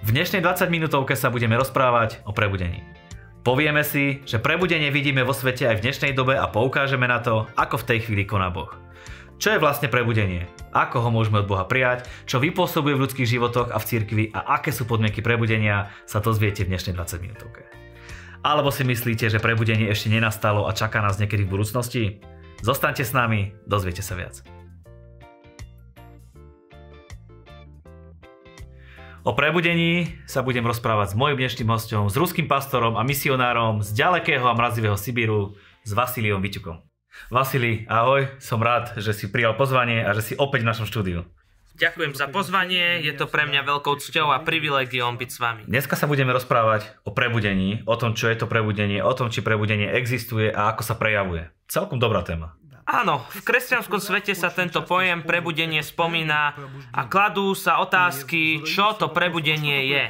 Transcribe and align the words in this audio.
V 0.00 0.08
dnešnej 0.10 0.42
20 0.42 0.74
minútovke 0.74 1.14
sa 1.14 1.30
budeme 1.30 1.54
rozprávať 1.54 2.22
o 2.26 2.34
prebudení. 2.34 2.82
Povieme 3.40 3.86
si, 3.86 4.20
že 4.28 4.42
prebudenie 4.42 4.90
vidíme 4.92 5.22
vo 5.22 5.32
svete 5.32 5.70
aj 5.70 5.80
v 5.80 5.84
dnešnej 5.86 6.12
dobe 6.12 6.36
a 6.36 6.50
poukážeme 6.50 7.08
na 7.08 7.22
to, 7.22 7.46
ako 7.54 7.80
v 7.80 7.86
tej 7.88 7.98
chvíli 8.04 8.26
koná 8.26 8.50
Boh. 8.52 8.74
Čo 9.40 9.56
je 9.56 9.62
vlastne 9.62 9.88
prebudenie? 9.88 10.44
Ako 10.76 11.00
ho 11.00 11.08
môžeme 11.08 11.40
od 11.40 11.48
Boha 11.48 11.64
prijať? 11.64 12.04
Čo 12.28 12.44
vypôsobuje 12.44 12.92
v 12.92 13.02
ľudských 13.08 13.30
životoch 13.38 13.72
a 13.72 13.80
v 13.80 13.88
cirkvi? 13.88 14.24
A 14.36 14.60
aké 14.60 14.68
sú 14.68 14.84
podmienky 14.84 15.24
prebudenia? 15.24 15.88
Sa 16.04 16.20
to 16.20 16.36
zviete 16.36 16.68
v 16.68 16.76
dnešnej 16.76 16.92
20 16.92 17.24
minútovke. 17.24 17.64
Alebo 18.44 18.68
si 18.68 18.84
myslíte, 18.84 19.32
že 19.32 19.40
prebudenie 19.40 19.88
ešte 19.88 20.12
nenastalo 20.12 20.68
a 20.68 20.76
čaká 20.76 21.00
nás 21.00 21.16
niekedy 21.16 21.48
v 21.48 21.56
budúcnosti? 21.56 22.20
Zostaňte 22.60 23.08
s 23.08 23.16
nami, 23.16 23.56
dozviete 23.64 24.04
sa 24.04 24.12
viac. 24.12 24.59
O 29.20 29.36
prebudení 29.36 30.16
sa 30.24 30.40
budem 30.40 30.64
rozprávať 30.64 31.12
s 31.12 31.18
mojim 31.18 31.36
dnešným 31.36 31.68
hostom, 31.68 32.08
s 32.08 32.16
ruským 32.16 32.48
pastorom 32.48 32.96
a 32.96 33.04
misionárom 33.04 33.84
z 33.84 33.92
ďalekého 33.92 34.48
a 34.48 34.56
mrazivého 34.56 34.96
Sibíru, 34.96 35.60
s 35.84 35.92
Vasiliom 35.92 36.40
Viťukom. 36.40 36.80
Vasili, 37.28 37.84
ahoj, 37.84 38.32
som 38.40 38.64
rád, 38.64 38.96
že 38.96 39.12
si 39.12 39.28
prijal 39.28 39.60
pozvanie 39.60 40.00
a 40.00 40.16
že 40.16 40.24
si 40.24 40.34
opäť 40.40 40.64
v 40.64 40.72
našom 40.72 40.88
štúdiu. 40.88 41.28
Ďakujem 41.76 42.16
za 42.16 42.32
pozvanie, 42.32 43.04
je 43.04 43.12
to 43.12 43.28
pre 43.28 43.44
mňa 43.44 43.60
veľkou 43.60 44.00
cťou 44.00 44.32
a 44.32 44.40
privilegiom 44.40 45.20
byť 45.20 45.30
s 45.32 45.38
vami. 45.40 45.62
Dneska 45.68 46.00
sa 46.00 46.08
budeme 46.08 46.32
rozprávať 46.32 46.88
o 47.04 47.12
prebudení, 47.12 47.84
o 47.84 48.00
tom, 48.00 48.16
čo 48.16 48.28
je 48.32 48.40
to 48.40 48.48
prebudenie, 48.48 49.04
o 49.04 49.12
tom, 49.12 49.28
či 49.28 49.44
prebudenie 49.44 49.88
existuje 49.88 50.48
a 50.48 50.72
ako 50.72 50.80
sa 50.80 50.96
prejavuje. 50.96 51.52
Celkom 51.68 52.00
dobrá 52.00 52.24
téma. 52.24 52.56
Áno, 52.90 53.22
v 53.30 53.40
kresťanskom 53.46 54.02
svete 54.02 54.34
sa 54.34 54.50
tento 54.50 54.82
pojem 54.82 55.22
prebudenie 55.22 55.78
spomína 55.78 56.58
a 56.90 57.06
kladú 57.06 57.54
sa 57.54 57.78
otázky, 57.78 58.66
čo 58.66 58.98
to 58.98 59.14
prebudenie 59.14 59.86
je. 59.86 60.04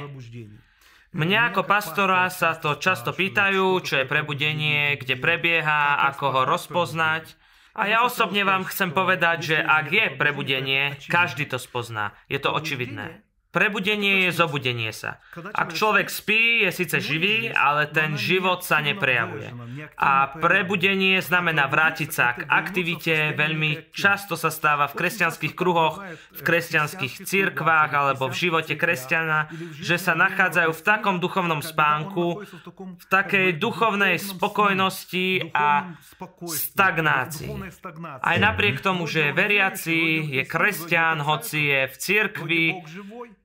Mňa 1.13 1.53
ako 1.53 1.61
pastora 1.69 2.25
sa 2.33 2.57
to 2.57 2.81
často 2.81 3.13
pýtajú, 3.13 3.85
čo 3.85 4.01
je 4.01 4.09
prebudenie, 4.09 4.97
kde 4.97 5.13
prebieha, 5.13 6.09
ako 6.09 6.25
ho 6.33 6.41
rozpoznať. 6.49 7.37
A 7.77 7.85
ja 7.85 8.01
osobne 8.01 8.41
vám 8.41 8.65
chcem 8.65 8.89
povedať, 8.89 9.37
že 9.53 9.57
ak 9.61 9.85
je 9.93 10.05
prebudenie, 10.17 10.97
každý 11.05 11.45
to 11.45 11.61
spozná. 11.61 12.17
Je 12.33 12.41
to 12.41 12.49
očividné. 12.49 13.21
Prebudenie 13.51 14.27
je 14.27 14.31
zobudenie 14.31 14.95
sa. 14.95 15.19
Ak 15.51 15.75
človek 15.75 16.07
spí, 16.07 16.63
je 16.63 16.71
síce 16.71 17.03
živý, 17.03 17.51
ale 17.51 17.83
ten 17.83 18.15
život 18.15 18.63
sa 18.63 18.79
neprejavuje. 18.79 19.51
A 19.99 20.31
prebudenie 20.39 21.19
znamená 21.19 21.67
vrátiť 21.67 22.09
sa 22.15 22.31
k 22.31 22.47
aktivite. 22.47 23.35
Veľmi 23.35 23.91
často 23.91 24.39
sa 24.39 24.47
stáva 24.47 24.87
v 24.87 25.03
kresťanských 25.03 25.51
kruhoch, 25.51 25.99
v 26.31 26.41
kresťanských 26.47 27.27
cirkvách 27.27 27.91
alebo 27.91 28.31
v 28.31 28.39
živote 28.39 28.79
kresťana, 28.79 29.51
že 29.83 29.99
sa 29.99 30.15
nachádzajú 30.15 30.71
v 30.71 30.85
takom 30.87 31.19
duchovnom 31.19 31.59
spánku, 31.59 32.47
v 32.79 33.05
takej 33.11 33.59
duchovnej 33.59 34.15
spokojnosti 34.15 35.51
a 35.51 35.91
stagnácii. 36.47 37.51
Aj 38.23 38.37
napriek 38.39 38.79
tomu, 38.79 39.11
že 39.11 39.27
je 39.27 39.35
veriaci, 39.35 39.99
je 40.39 40.43
kresťan, 40.47 41.19
hoci 41.19 41.67
je 41.67 41.81
v 41.91 41.95
cirkvi, 41.99 42.65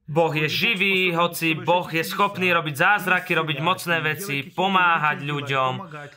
Boh 0.07 0.31
je 0.31 0.47
živý, 0.47 1.11
hoci 1.11 1.59
Boh 1.59 1.87
je 1.91 2.07
schopný 2.07 2.55
robiť 2.55 2.75
zázraky, 2.79 3.35
robiť 3.35 3.59
mocné 3.59 3.99
veci, 4.01 4.47
pomáhať 4.47 5.27
ľuďom, 5.27 5.73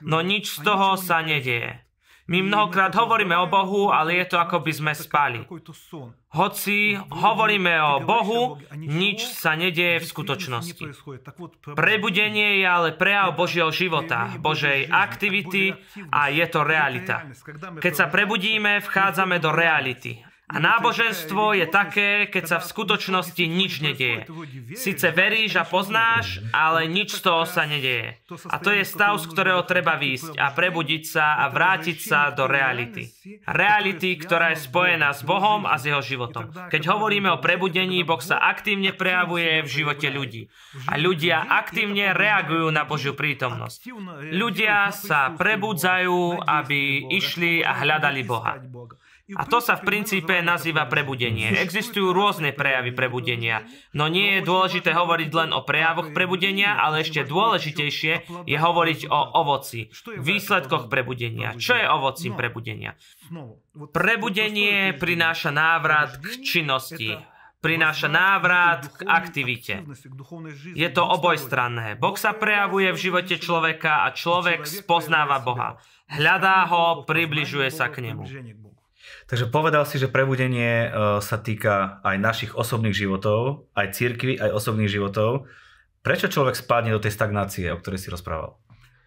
no 0.06 0.18
nič 0.22 0.58
z 0.58 0.60
toho 0.62 0.94
sa 0.94 1.26
nedieje. 1.26 1.90
My 2.30 2.46
mnohokrát 2.46 2.94
hovoríme 2.94 3.34
o 3.42 3.50
Bohu, 3.50 3.90
ale 3.90 4.22
je 4.22 4.26
to 4.30 4.38
ako 4.38 4.62
by 4.62 4.70
sme 4.70 4.94
spali. 4.94 5.42
Hoci 6.30 6.94
hovoríme 7.10 7.74
o 7.82 8.06
Bohu, 8.06 8.62
nič 8.78 9.26
sa 9.26 9.58
nedieje 9.58 10.06
v 10.06 10.10
skutočnosti. 10.14 10.86
Prebudenie 11.74 12.62
je 12.62 12.68
ale 12.70 12.94
prejav 12.94 13.34
Božieho 13.34 13.74
života, 13.74 14.30
Božej 14.38 14.94
aktivity 14.94 15.74
a 16.14 16.30
je 16.30 16.46
to 16.46 16.62
realita. 16.62 17.26
Keď 17.82 17.94
sa 17.98 18.06
prebudíme, 18.14 18.78
vchádzame 18.86 19.42
do 19.42 19.50
reality. 19.50 20.29
A 20.50 20.58
náboženstvo 20.58 21.54
je 21.54 21.70
také, 21.70 22.26
keď 22.26 22.44
sa 22.50 22.58
v 22.58 22.70
skutočnosti 22.74 23.44
nič 23.46 23.86
nedieje. 23.86 24.26
Sice 24.74 25.14
veríš 25.14 25.62
a 25.62 25.64
poznáš, 25.64 26.42
ale 26.50 26.90
nič 26.90 27.22
z 27.22 27.22
toho 27.22 27.46
sa 27.46 27.70
nedieje. 27.70 28.18
A 28.50 28.58
to 28.58 28.74
je 28.74 28.82
stav, 28.82 29.14
z 29.22 29.30
ktorého 29.30 29.62
treba 29.70 30.02
výjsť 30.02 30.42
a 30.42 30.50
prebudiť 30.50 31.04
sa 31.06 31.38
a 31.38 31.54
vrátiť 31.54 31.98
sa 32.02 32.34
do 32.34 32.50
reality. 32.50 33.14
Reality, 33.46 34.18
ktorá 34.18 34.58
je 34.58 34.66
spojená 34.66 35.14
s 35.14 35.22
Bohom 35.22 35.70
a 35.70 35.78
s 35.78 35.86
jeho 35.86 36.02
životom. 36.02 36.50
Keď 36.50 36.82
hovoríme 36.98 37.30
o 37.30 37.38
prebudení, 37.38 38.02
Boh 38.02 38.22
sa 38.22 38.42
aktívne 38.42 38.90
prejavuje 38.90 39.62
v 39.62 39.70
živote 39.70 40.10
ľudí. 40.10 40.50
A 40.90 40.98
ľudia 40.98 41.46
aktívne 41.46 42.18
reagujú 42.18 42.74
na 42.74 42.90
Božiu 42.90 43.14
prítomnosť. 43.14 43.94
Ľudia 44.34 44.90
sa 44.98 45.30
prebudzajú, 45.38 46.42
aby 46.42 47.06
išli 47.14 47.62
a 47.62 47.78
hľadali 47.86 48.22
Boha. 48.26 48.58
A 49.38 49.46
to 49.46 49.62
sa 49.62 49.78
v 49.78 49.86
princípe 49.86 50.42
nazýva 50.42 50.90
prebudenie. 50.90 51.54
Existujú 51.54 52.10
rôzne 52.16 52.50
prejavy 52.50 52.96
prebudenia, 52.96 53.70
no 53.94 54.10
nie 54.10 54.40
je 54.40 54.48
dôležité 54.48 54.96
hovoriť 54.96 55.30
len 55.36 55.50
o 55.54 55.62
prejavoch 55.62 56.10
prebudenia, 56.16 56.80
ale 56.82 57.06
ešte 57.06 57.28
dôležitejšie 57.28 58.14
je 58.50 58.58
hovoriť 58.58 59.00
o 59.12 59.20
ovoci, 59.38 59.94
výsledkoch 60.18 60.90
prebudenia. 60.90 61.54
Čo 61.54 61.78
je 61.78 61.86
ovocím 61.86 62.34
prebudenia? 62.34 62.98
Prebudenie 63.94 64.98
prináša 64.98 65.54
návrat 65.54 66.18
k 66.18 66.42
činnosti, 66.42 67.14
prináša 67.62 68.08
návrat 68.08 68.88
k 68.98 69.06
aktivite. 69.06 69.86
Je 70.74 70.90
to 70.90 71.04
obojstranné. 71.06 72.00
Boh 72.00 72.16
sa 72.16 72.34
prejavuje 72.34 72.90
v 72.96 72.98
živote 72.98 73.36
človeka 73.38 74.08
a 74.08 74.16
človek 74.16 74.66
spoznáva 74.66 75.44
Boha. 75.44 75.78
Hľadá 76.10 76.66
ho, 76.72 77.06
približuje 77.06 77.70
sa 77.70 77.92
k 77.94 78.10
nemu. 78.10 78.26
Takže 79.28 79.50
povedal 79.50 79.84
si, 79.90 79.98
že 79.98 80.12
prebudenie 80.12 80.88
e, 80.88 80.90
sa 81.22 81.38
týka 81.42 82.04
aj 82.06 82.16
našich 82.18 82.52
osobných 82.54 82.94
životov, 82.94 83.70
aj 83.74 83.98
církvy, 83.98 84.38
aj 84.38 84.54
osobných 84.54 84.90
životov. 84.90 85.50
Prečo 86.06 86.32
človek 86.32 86.56
spadne 86.56 86.96
do 86.96 87.04
tej 87.04 87.14
stagnácie, 87.14 87.68
o 87.70 87.80
ktorej 87.80 88.00
si 88.00 88.14
rozprával? 88.14 88.56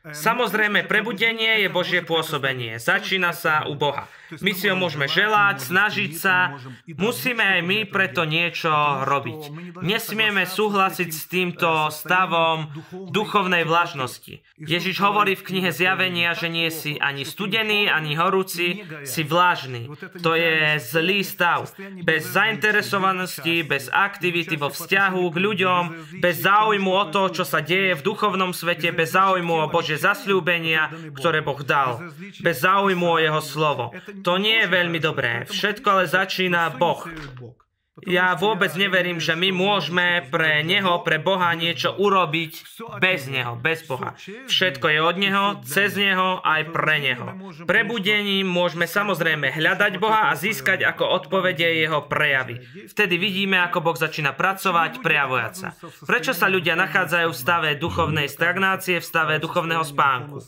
Samozrejme, 0.03 0.91
prebudenie 0.91 1.63
je 1.63 1.69
Božie 1.71 2.03
pôsobenie. 2.03 2.83
Začína 2.83 3.31
sa 3.31 3.71
u 3.71 3.79
Boha. 3.79 4.11
My 4.43 4.51
si 4.57 4.67
ho 4.67 4.75
môžeme 4.75 5.07
želať, 5.07 5.63
snažiť 5.63 6.13
sa. 6.17 6.59
Musíme 6.99 7.45
aj 7.45 7.61
my 7.63 7.79
preto 7.87 8.27
niečo 8.27 8.73
robiť. 9.07 9.41
Nesmieme 9.85 10.49
súhlasiť 10.49 11.11
s 11.13 11.23
týmto 11.29 11.93
stavom 11.93 12.73
duchovnej 12.91 13.63
vlažnosti. 13.63 14.41
Ježiš 14.57 14.99
hovorí 15.05 15.39
v 15.39 15.47
knihe 15.47 15.71
Zjavenia, 15.71 16.33
že 16.33 16.49
nie 16.49 16.73
si 16.73 16.97
ani 16.97 17.23
studený, 17.29 17.87
ani 17.87 18.17
horúci, 18.19 18.83
si 19.05 19.23
vlažný. 19.23 19.87
To 20.25 20.33
je 20.33 20.81
zlý 20.81 21.23
stav. 21.23 21.69
Bez 22.03 22.33
zainteresovanosti, 22.33 23.63
bez 23.63 23.87
aktivity 23.93 24.57
vo 24.57 24.73
vzťahu 24.73 25.23
k 25.29 25.37
ľuďom, 25.37 25.83
bez 26.25 26.41
záujmu 26.41 26.91
o 26.91 27.05
to, 27.13 27.29
čo 27.31 27.45
sa 27.45 27.61
deje 27.61 27.95
v 28.01 28.03
duchovnom 28.03 28.57
svete, 28.57 28.91
bez 28.97 29.13
záujmu 29.13 29.67
o 29.67 29.71
Bože 29.71 29.92
Božie 29.93 30.09
zasľúbenia, 30.09 30.89
ktoré 31.13 31.45
Boh 31.45 31.61
dal, 31.61 32.01
bez 32.41 32.65
záujmu 32.65 33.13
o 33.13 33.21
Jeho 33.21 33.43
slovo. 33.45 33.93
To 34.25 34.41
nie 34.41 34.65
je 34.65 34.73
veľmi 34.73 34.97
dobré. 34.97 35.45
Všetko 35.45 35.87
ale 35.93 36.05
začína 36.09 36.73
Boh. 36.81 37.05
Ja 38.03 38.35
vôbec 38.35 38.75
neverím, 38.75 39.23
že 39.23 39.39
my 39.39 39.55
môžeme 39.55 40.27
pre 40.27 40.67
Neho, 40.67 41.07
pre 41.07 41.23
Boha 41.23 41.55
niečo 41.55 41.95
urobiť 41.95 42.83
bez 42.99 43.31
Neho, 43.31 43.55
bez 43.55 43.87
Boha. 43.87 44.19
Všetko 44.51 44.87
je 44.91 44.99
od 44.99 45.17
Neho, 45.23 45.45
cez 45.63 45.95
Neho, 45.95 46.43
aj 46.43 46.75
pre 46.75 46.99
Neho. 46.99 47.27
Prebudením 47.63 48.51
môžeme 48.51 48.91
samozrejme 48.91 49.55
hľadať 49.55 50.03
Boha 50.03 50.35
a 50.35 50.39
získať 50.39 50.83
ako 50.83 51.07
odpovede 51.23 51.63
Jeho 51.63 52.03
prejavy. 52.11 52.59
Vtedy 52.91 53.23
vidíme, 53.23 53.63
ako 53.63 53.79
Boh 53.79 53.95
začína 53.95 54.35
pracovať, 54.35 54.99
prejavovať 54.99 55.53
sa. 55.55 55.69
Prečo 56.03 56.35
sa 56.35 56.51
ľudia 56.51 56.75
nachádzajú 56.75 57.29
v 57.31 57.39
stave 57.39 57.69
duchovnej 57.79 58.27
stagnácie, 58.27 58.99
v 58.99 59.07
stave 59.07 59.39
duchovného 59.39 59.87
spánku? 59.87 60.43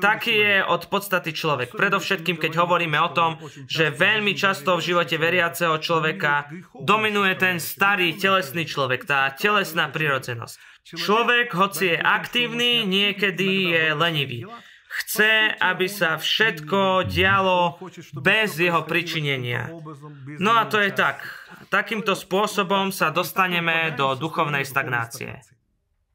Taký 0.00 0.34
je 0.40 0.54
od 0.64 0.88
podstaty 0.88 1.36
človek. 1.36 1.76
Predovšetkým, 1.76 2.40
keď 2.40 2.64
hovoríme 2.64 2.96
o 2.96 3.12
tom, 3.12 3.36
že 3.68 3.92
veľmi 3.92 4.32
často 4.32 4.80
v 4.80 4.84
živote 4.88 5.20
veriaceho 5.20 5.76
človeka 5.76 6.48
dominuje 6.82 7.34
ten 7.38 7.56
starý 7.62 8.14
telesný 8.14 8.66
človek, 8.66 9.06
tá 9.08 9.30
telesná 9.34 9.90
prirodzenosť. 9.90 10.54
Človek, 10.88 11.52
hoci 11.52 11.92
je 11.92 11.98
aktívny, 12.00 12.88
niekedy 12.88 13.76
je 13.76 13.84
lenivý. 13.92 14.48
Chce, 14.88 15.52
aby 15.60 15.84
sa 15.84 16.16
všetko 16.16 17.04
dialo 17.04 17.76
bez 18.24 18.56
jeho 18.56 18.82
pričinenia. 18.88 19.68
No 20.40 20.56
a 20.56 20.64
to 20.64 20.80
je 20.80 20.90
tak. 20.96 21.20
Takýmto 21.68 22.16
spôsobom 22.16 22.88
sa 22.88 23.12
dostaneme 23.12 23.92
do 23.92 24.16
duchovnej 24.16 24.64
stagnácie. 24.64 25.44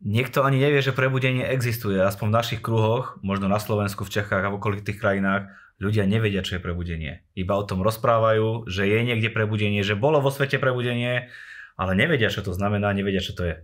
Niekto 0.04 0.44
ani 0.44 0.60
nevie, 0.60 0.84
že 0.84 0.92
prebudenie 0.92 1.48
existuje, 1.48 1.96
aspoň 1.96 2.28
v 2.28 2.38
našich 2.44 2.62
kruhoch, 2.66 3.22
možno 3.24 3.48
na 3.48 3.62
Slovensku, 3.62 4.04
v 4.04 4.20
Čechách 4.20 4.44
a 4.44 4.52
v 4.52 4.58
okolitých 4.60 5.00
krajinách, 5.00 5.48
Ľudia 5.82 6.06
nevedia, 6.06 6.46
čo 6.46 6.58
je 6.58 6.62
prebudenie. 6.62 7.26
Iba 7.34 7.58
o 7.58 7.66
tom 7.66 7.82
rozprávajú, 7.82 8.70
že 8.70 8.86
je 8.86 9.00
niekde 9.02 9.34
prebudenie, 9.34 9.82
že 9.82 9.98
bolo 9.98 10.22
vo 10.22 10.30
svete 10.30 10.62
prebudenie, 10.62 11.34
ale 11.76 11.92
nevedia, 11.98 12.30
čo 12.30 12.46
to 12.46 12.54
znamená, 12.54 12.94
nevedia, 12.94 13.20
čo 13.20 13.34
to 13.34 13.44
je. 13.46 13.56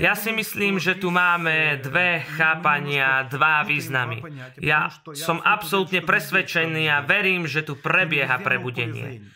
Ja 0.00 0.16
si 0.16 0.32
myslím, 0.32 0.80
že 0.80 0.96
tu 0.96 1.12
máme 1.12 1.76
dve 1.84 2.24
chápania, 2.24 3.28
dva 3.28 3.60
významy. 3.68 4.24
Ja 4.64 4.88
som 5.12 5.44
absolútne 5.44 6.00
presvedčený 6.00 6.88
a 6.88 7.04
verím, 7.04 7.44
že 7.44 7.60
tu 7.60 7.76
prebieha 7.76 8.40
prebudenie. 8.40 9.28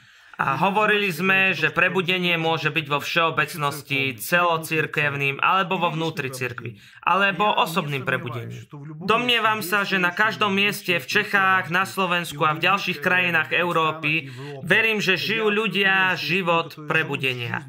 A 0.43 0.59
hovorili 0.59 1.07
sme, 1.07 1.55
že 1.55 1.71
prebudenie 1.71 2.35
môže 2.35 2.75
byť 2.75 2.87
vo 2.91 2.99
všeobecnosti 2.99 4.19
celocirkevným 4.19 5.39
alebo 5.39 5.79
vo 5.79 5.95
vnútri 5.95 6.35
cirkvi, 6.35 6.83
alebo 6.99 7.47
osobným 7.47 8.03
prebudením. 8.03 8.67
Domnievam 9.07 9.63
sa, 9.63 9.87
že 9.87 10.03
na 10.03 10.11
každom 10.11 10.51
mieste 10.51 10.99
v 10.99 11.07
Čechách, 11.07 11.71
na 11.71 11.87
Slovensku 11.87 12.43
a 12.43 12.59
v 12.59 12.63
ďalších 12.67 12.99
krajinách 12.99 13.55
Európy 13.55 14.35
verím, 14.67 14.99
že 14.99 15.15
žijú 15.15 15.47
ľudia 15.47 16.19
život 16.19 16.75
prebudenia. 16.91 17.63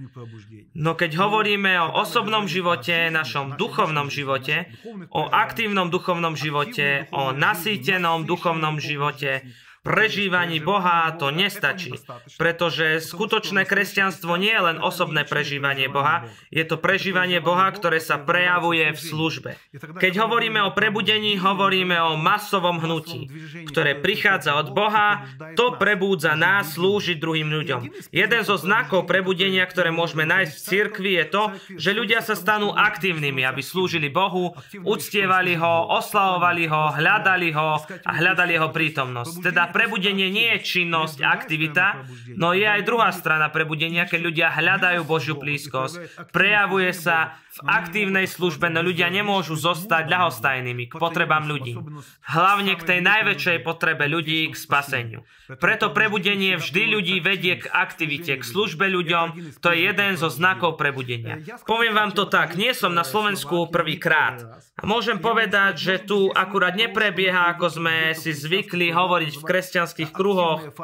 No 0.73 0.97
keď 0.97 1.21
hovoríme 1.21 1.77
o 1.77 2.01
osobnom 2.01 2.49
živote, 2.49 3.13
našom 3.13 3.53
duchovnom 3.53 4.09
živote, 4.09 4.73
o 5.13 5.29
aktívnom 5.29 5.93
duchovnom 5.93 6.33
živote, 6.33 7.05
o 7.13 7.37
nasýtenom 7.37 8.25
duchovnom 8.25 8.81
živote, 8.81 9.45
prežívaní 9.83 10.63
Boha 10.63 11.11
to 11.19 11.29
nestačí, 11.29 11.91
pretože 12.39 13.03
skutočné 13.03 13.67
kresťanstvo 13.67 14.39
nie 14.39 14.55
je 14.55 14.63
len 14.63 14.77
osobné 14.79 15.27
prežívanie 15.27 15.91
Boha, 15.91 16.31
je 16.47 16.63
to 16.63 16.79
prežívanie 16.79 17.43
Boha, 17.43 17.67
ktoré 17.75 17.99
sa 17.99 18.15
prejavuje 18.15 18.95
v 18.95 18.99
službe. 18.99 19.49
Keď 19.75 20.13
hovoríme 20.23 20.63
o 20.63 20.71
prebudení, 20.71 21.35
hovoríme 21.35 21.99
o 21.99 22.15
masovom 22.15 22.79
hnutí, 22.79 23.27
ktoré 23.67 23.99
prichádza 23.99 24.55
od 24.55 24.71
Boha, 24.71 25.27
to 25.59 25.75
prebúdza 25.75 26.39
nás 26.39 26.79
slúžiť 26.79 27.19
druhým 27.19 27.51
ľuďom. 27.51 27.91
Jeden 28.15 28.41
zo 28.47 28.55
znakov 28.55 29.03
prebudenia, 29.03 29.67
ktoré 29.67 29.91
môžeme 29.91 30.23
nájsť 30.23 30.53
v 30.55 30.63
cirkvi, 30.63 31.11
je 31.19 31.25
to, 31.27 31.43
že 31.75 31.91
ľudia 31.91 32.23
sa 32.23 32.39
stanú 32.39 32.71
aktívnymi, 32.71 33.43
aby 33.43 33.59
slúžili 33.59 34.07
Bohu, 34.07 34.55
uctievali 34.87 35.59
ho, 35.59 35.91
oslavovali 35.91 36.71
ho, 36.71 36.95
hľadali 36.95 37.51
ho 37.51 37.83
a 37.83 38.11
hľadali 38.15 38.55
jeho 38.55 38.71
prítomnosť. 38.71 39.33
Teda 39.43 39.72
prebudenie 39.73 40.29
nie 40.29 40.53
je 40.55 40.59
činnosť, 40.61 41.25
aktivita, 41.25 42.05
no 42.37 42.53
je 42.53 42.69
aj 42.69 42.85
druhá 42.85 43.09
strana 43.09 43.49
prebudenia, 43.49 44.05
keď 44.05 44.19
ľudia 44.21 44.47
hľadajú 44.53 45.01
Božiu 45.03 45.35
blízkosť. 45.41 46.29
Prejavuje 46.29 46.93
sa 46.93 47.41
v 47.53 47.59
aktívnej 47.69 48.25
službe, 48.25 48.69
no 48.69 48.81
ľudia 48.81 49.09
nemôžu 49.09 49.57
zostať 49.57 50.09
ľahostajnými 50.09 50.89
k 50.89 50.93
potrebám 50.97 51.45
ľudí. 51.45 51.77
Hlavne 52.25 52.73
k 52.77 52.83
tej 52.85 52.99
najväčšej 53.01 53.57
potrebe 53.61 54.09
ľudí 54.09 54.49
k 54.49 54.55
spaseniu. 54.57 55.21
Preto 55.61 55.93
prebudenie 55.93 56.57
vždy 56.57 56.83
ľudí 56.97 57.21
vedie 57.21 57.61
k 57.61 57.69
aktivite, 57.69 58.41
k 58.41 58.43
službe 58.43 58.89
ľuďom. 58.89 59.57
To 59.61 59.69
je 59.69 59.85
jeden 59.85 60.17
zo 60.17 60.33
znakov 60.33 60.81
prebudenia. 60.81 61.41
Poviem 61.65 61.93
vám 61.93 62.11
to 62.13 62.25
tak, 62.25 62.57
nie 62.57 62.73
som 62.73 62.93
na 62.93 63.05
Slovensku 63.05 63.69
prvýkrát. 63.69 64.63
A 64.73 64.83
môžem 64.89 65.21
povedať, 65.21 65.77
že 65.77 65.95
tu 66.01 66.33
akurát 66.33 66.73
neprebieha, 66.73 67.53
ako 67.53 67.69
sme 67.69 68.17
si 68.17 68.33
zvykli 68.33 68.89
hovoriť 68.89 69.33
v 69.37 69.45
kresťanských 69.63 70.11
kruhoch, 70.11 70.75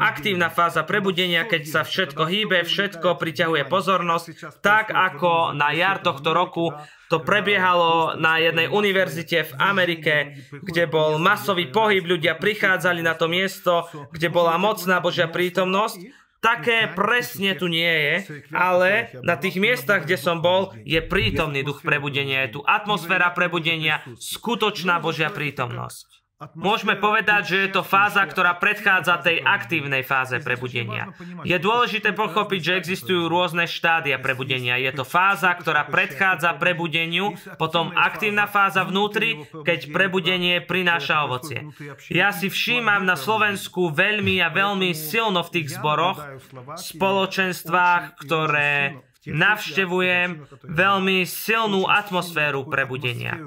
aktívna 0.00 0.48
fáza 0.48 0.88
prebudenia, 0.88 1.44
keď 1.44 1.62
sa 1.68 1.80
všetko 1.84 2.24
hýbe, 2.24 2.64
všetko 2.64 3.20
priťahuje 3.20 3.68
pozornosť, 3.68 4.56
tak 4.64 4.88
ako 4.88 5.52
na 5.52 5.76
jar 5.76 6.00
tohto 6.00 6.32
roku 6.32 6.72
to 7.12 7.20
prebiehalo 7.20 8.16
na 8.16 8.40
jednej 8.40 8.72
univerzite 8.72 9.52
v 9.52 9.56
Amerike, 9.60 10.14
kde 10.48 10.88
bol 10.88 11.20
masový 11.20 11.68
pohyb, 11.68 12.08
ľudia 12.08 12.40
prichádzali 12.40 13.04
na 13.04 13.12
to 13.12 13.28
miesto, 13.28 13.84
kde 14.16 14.32
bola 14.32 14.56
mocná 14.56 14.96
Božia 15.04 15.28
prítomnosť. 15.28 16.00
Také 16.40 16.90
presne 16.90 17.54
tu 17.54 17.70
nie 17.70 17.86
je, 17.86 18.42
ale 18.50 19.14
na 19.22 19.38
tých 19.38 19.62
miestach, 19.62 20.08
kde 20.08 20.18
som 20.18 20.42
bol, 20.42 20.74
je 20.82 20.98
prítomný 20.98 21.62
duch 21.62 21.84
prebudenia, 21.84 22.48
je 22.48 22.58
tu 22.58 22.60
atmosféra 22.64 23.30
prebudenia, 23.30 24.02
skutočná 24.18 24.98
Božia 24.98 25.30
prítomnosť. 25.30 26.21
Môžeme 26.58 26.98
povedať, 26.98 27.42
že 27.46 27.56
je 27.66 27.70
to 27.70 27.82
fáza, 27.86 28.26
ktorá 28.26 28.58
predchádza 28.58 29.22
tej 29.22 29.42
aktívnej 29.42 30.02
fáze 30.02 30.42
prebudenia. 30.42 31.14
Je 31.46 31.54
dôležité 31.58 32.10
pochopiť, 32.16 32.60
že 32.60 32.78
existujú 32.78 33.30
rôzne 33.30 33.70
štádia 33.70 34.18
prebudenia. 34.18 34.80
Je 34.82 34.90
to 34.90 35.06
fáza, 35.06 35.54
ktorá 35.54 35.86
predchádza 35.86 36.58
prebudeniu, 36.58 37.38
potom 37.60 37.94
aktívna 37.94 38.50
fáza 38.50 38.82
vnútri, 38.82 39.46
keď 39.62 39.92
prebudenie 39.94 40.58
prináša 40.64 41.26
ovocie. 41.28 41.70
Ja 42.10 42.34
si 42.34 42.50
všímam 42.50 43.06
na 43.06 43.14
Slovensku 43.14 43.94
veľmi 43.94 44.42
a 44.42 44.50
veľmi 44.50 44.90
silno 44.96 45.46
v 45.46 45.52
tých 45.60 45.78
zboroch, 45.78 46.18
spoločenstvách, 46.74 48.02
ktoré 48.26 48.98
navštevujem 49.26 50.42
veľmi 50.66 51.22
silnú 51.22 51.86
atmosféru 51.86 52.66
prebudenia. 52.66 53.38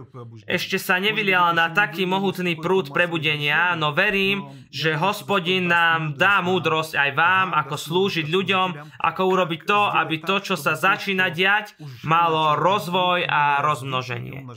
Ešte 0.48 0.80
sa 0.80 0.96
nevyliala 1.02 1.52
na 1.52 1.68
taký 1.76 2.08
mohutný 2.08 2.56
prúd 2.56 2.96
prebudenia, 2.96 3.76
no 3.76 3.92
verím, 3.92 4.48
že 4.72 4.96
hospodin 4.96 5.68
nám 5.68 6.16
dá 6.16 6.40
múdrosť 6.40 6.96
aj 6.96 7.12
vám, 7.16 7.48
ako 7.52 7.76
slúžiť 7.76 8.28
ľuďom, 8.32 8.68
ako 9.04 9.22
urobiť 9.28 9.62
to, 9.68 9.82
aby 9.92 10.16
to, 10.24 10.36
čo 10.40 10.56
sa 10.56 10.80
začína 10.80 11.28
diať, 11.34 11.76
malo 12.08 12.56
rozvoj 12.56 13.28
a 13.28 13.60
rozmnoženie. 13.60 14.48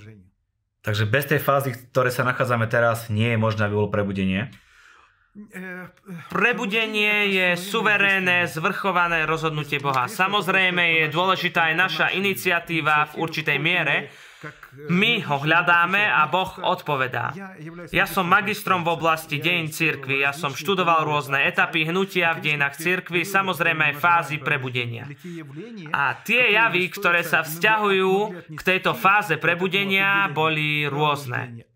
Takže 0.78 1.04
bez 1.10 1.26
tej 1.26 1.42
fázy, 1.42 1.74
v 1.74 1.80
ktorej 1.90 2.14
sa 2.14 2.24
nachádzame 2.24 2.70
teraz, 2.70 3.10
nie 3.10 3.34
je 3.34 3.38
možné, 3.38 3.66
aby 3.66 3.74
bolo 3.76 3.90
prebudenie? 3.90 4.48
Prebudenie 6.32 7.30
je 7.30 7.48
suverénne, 7.54 8.50
zvrchované 8.50 9.22
rozhodnutie 9.22 9.78
Boha. 9.78 10.10
Samozrejme 10.10 11.04
je 11.04 11.06
dôležitá 11.14 11.70
aj 11.70 11.74
naša 11.78 12.06
iniciatíva 12.10 13.14
v 13.14 13.22
určitej 13.22 13.58
miere. 13.62 14.10
My 14.86 15.18
ho 15.26 15.42
hľadáme 15.42 15.98
a 15.98 16.30
Boh 16.30 16.62
odpovedá. 16.62 17.34
Ja 17.90 18.06
som 18.06 18.30
magistrom 18.30 18.86
v 18.86 18.94
oblasti 18.94 19.42
dejín 19.42 19.66
cirkvi, 19.66 20.22
ja 20.22 20.30
som 20.30 20.54
študoval 20.54 21.02
rôzne 21.02 21.42
etapy 21.42 21.82
hnutia 21.82 22.38
v 22.38 22.46
dejinách 22.46 22.78
cirkvi, 22.78 23.26
samozrejme 23.26 23.90
aj 23.90 23.94
fázy 23.98 24.38
prebudenia. 24.38 25.10
A 25.90 26.14
tie 26.22 26.54
javy, 26.54 26.86
ktoré 26.94 27.26
sa 27.26 27.42
vzťahujú 27.42 28.14
k 28.54 28.60
tejto 28.62 28.94
fáze 28.94 29.34
prebudenia, 29.42 30.30
boli 30.30 30.86
rôzne. 30.86 31.66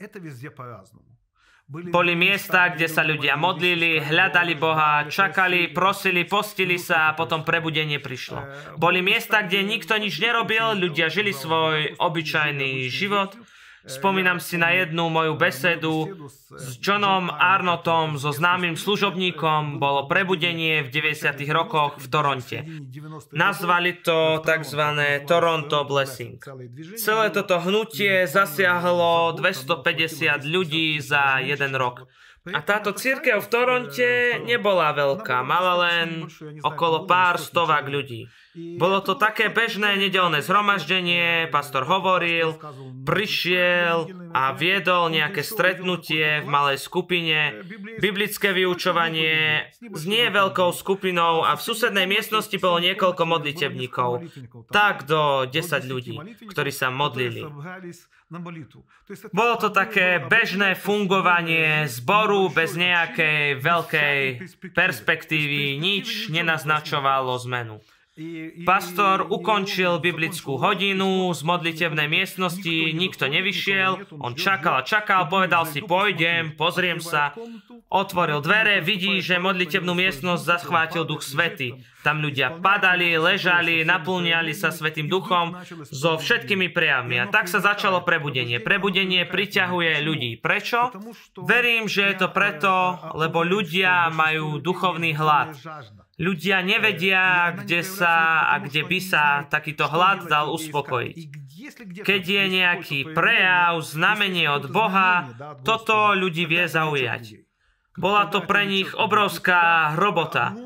Boli 1.73 2.13
miesta, 2.13 2.69
kde 2.69 2.85
sa 2.85 3.01
ľudia 3.01 3.41
modlili, 3.41 3.97
hľadali 3.97 4.61
Boha, 4.61 5.09
čakali, 5.09 5.73
prosili, 5.73 6.29
postili 6.29 6.77
sa 6.77 7.09
a 7.09 7.17
potom 7.17 7.49
prebudenie 7.49 7.97
prišlo. 7.97 8.45
Boli 8.77 9.01
miesta, 9.01 9.41
kde 9.41 9.65
nikto 9.65 9.97
nič 9.97 10.21
nerobil, 10.21 10.77
ľudia 10.77 11.09
žili 11.09 11.33
svoj 11.33 11.97
obyčajný 11.97 12.93
život 12.93 13.41
Spomínam 13.83 14.39
si 14.39 14.55
na 14.59 14.71
jednu 14.71 15.11
moju 15.11 15.35
besedu 15.35 16.07
s 16.55 16.79
Johnom 16.79 17.31
Arnotom, 17.31 18.15
so 18.15 18.31
známym 18.31 18.79
služobníkom, 18.79 19.83
bolo 19.83 20.07
prebudenie 20.07 20.87
v 20.87 20.89
90. 20.91 21.35
rokoch 21.51 21.99
v 21.99 22.07
Toronte. 22.07 22.59
Nazvali 23.35 23.99
to 23.99 24.39
tzv. 24.47 24.83
Toronto 25.27 25.83
Blessing. 25.83 26.39
Celé 26.95 27.35
toto 27.35 27.59
hnutie 27.59 28.31
zasiahlo 28.31 29.35
250 29.35 30.47
ľudí 30.47 31.03
za 31.03 31.43
jeden 31.43 31.75
rok. 31.75 32.07
A 32.43 32.59
táto 32.59 32.91
církev 32.91 33.39
v 33.39 33.47
Toronte 33.47 34.09
nebola 34.43 34.91
veľká, 34.91 35.47
mala 35.47 35.79
len 35.87 36.27
okolo 36.67 37.07
pár 37.07 37.39
stovák 37.39 37.87
ľudí. 37.87 38.27
Bolo 38.83 38.99
to 38.99 39.15
také 39.15 39.47
bežné 39.47 39.95
nedelné 39.95 40.43
zhromaždenie, 40.43 41.47
pastor 41.55 41.87
hovoril, 41.87 42.59
prišiel 43.07 44.11
a 44.35 44.51
viedol 44.59 45.15
nejaké 45.15 45.47
stretnutie 45.47 46.43
v 46.43 46.49
malej 46.51 46.83
skupine, 46.83 47.63
biblické 48.03 48.51
vyučovanie 48.51 49.71
s 49.79 50.03
nie 50.03 50.27
veľkou 50.27 50.75
skupinou 50.75 51.47
a 51.47 51.55
v 51.55 51.63
susednej 51.63 52.11
miestnosti 52.11 52.59
bolo 52.59 52.83
niekoľko 52.83 53.23
modlitebníkov. 53.23 54.11
Tak 54.75 55.07
do 55.07 55.47
10 55.47 55.87
ľudí, 55.87 56.19
ktorí 56.51 56.75
sa 56.75 56.91
modlili. 56.91 57.47
Bolo 59.33 59.55
to 59.61 59.69
také 59.69 60.17
bežné 60.25 60.73
fungovanie 60.73 61.85
zboru 61.85 62.49
bez 62.49 62.73
nejakej 62.73 63.61
veľkej 63.61 64.21
perspektívy, 64.73 65.77
nič 65.77 66.33
nenaznačovalo 66.33 67.37
zmenu. 67.45 67.85
Pastor 68.69 69.25
ukončil 69.25 69.97
biblickú 69.97 70.61
hodinu 70.61 71.33
z 71.33 71.41
modlitevnej 71.49 72.13
miestnosti, 72.13 72.93
nikto 72.93 73.25
nevyšiel, 73.25 74.21
on 74.21 74.37
čakal 74.37 74.81
a 74.81 74.83
čakal, 74.85 75.33
povedal 75.33 75.65
si, 75.65 75.81
pôjdem, 75.81 76.53
pozriem 76.53 77.01
sa, 77.01 77.33
otvoril 77.93 78.41
dvere, 78.41 78.81
vidí, 78.81 79.21
že 79.21 79.37
modlitevnú 79.37 79.93
miestnosť 79.93 80.43
zachvátil 80.43 81.05
duch 81.05 81.21
svety. 81.21 81.77
Tam 82.01 82.19
ľudia 82.19 82.59
padali, 82.59 83.15
ležali, 83.15 83.85
naplňali 83.85 84.51
sa 84.57 84.73
svetým 84.73 85.07
duchom 85.07 85.55
so 85.87 86.17
všetkými 86.19 86.73
prejavmi. 86.73 87.21
A 87.21 87.29
tak 87.29 87.47
sa 87.47 87.61
začalo 87.61 88.03
prebudenie. 88.03 88.59
Prebudenie 88.59 89.29
priťahuje 89.29 90.03
ľudí. 90.03 90.41
Prečo? 90.41 90.91
Verím, 91.45 91.87
že 91.87 92.11
je 92.11 92.15
to 92.17 92.29
preto, 92.33 92.99
lebo 93.15 93.45
ľudia 93.45 94.11
majú 94.11 94.59
duchovný 94.59 95.15
hlad. 95.15 95.55
Ľudia 96.19 96.65
nevedia, 96.65 97.55
kde 97.55 97.85
sa 97.87 98.49
a 98.51 98.59
kde 98.59 98.83
by 98.89 98.99
sa 98.99 99.25
takýto 99.47 99.87
hlad 99.87 100.27
dal 100.27 100.51
uspokojiť. 100.51 101.17
Keď 102.03 102.23
je 102.25 102.45
nejaký 102.51 102.99
prejav, 103.15 103.79
znamenie 103.85 104.51
od 104.51 104.71
Boha, 104.75 105.31
toto 105.63 106.17
ľudí 106.19 106.51
vie 106.51 106.67
zaujať. 106.67 107.52
Bola 107.93 108.25
to 108.33 108.41
pre 108.49 108.65
nich 108.65 108.89
obrovská 108.97 109.93
robota. 110.01 110.57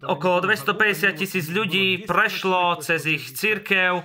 Okolo 0.00 0.40
250 0.40 1.20
tisíc 1.20 1.46
ľudí 1.52 2.08
prešlo 2.08 2.80
cez 2.80 3.04
ich 3.04 3.36
církev. 3.36 4.00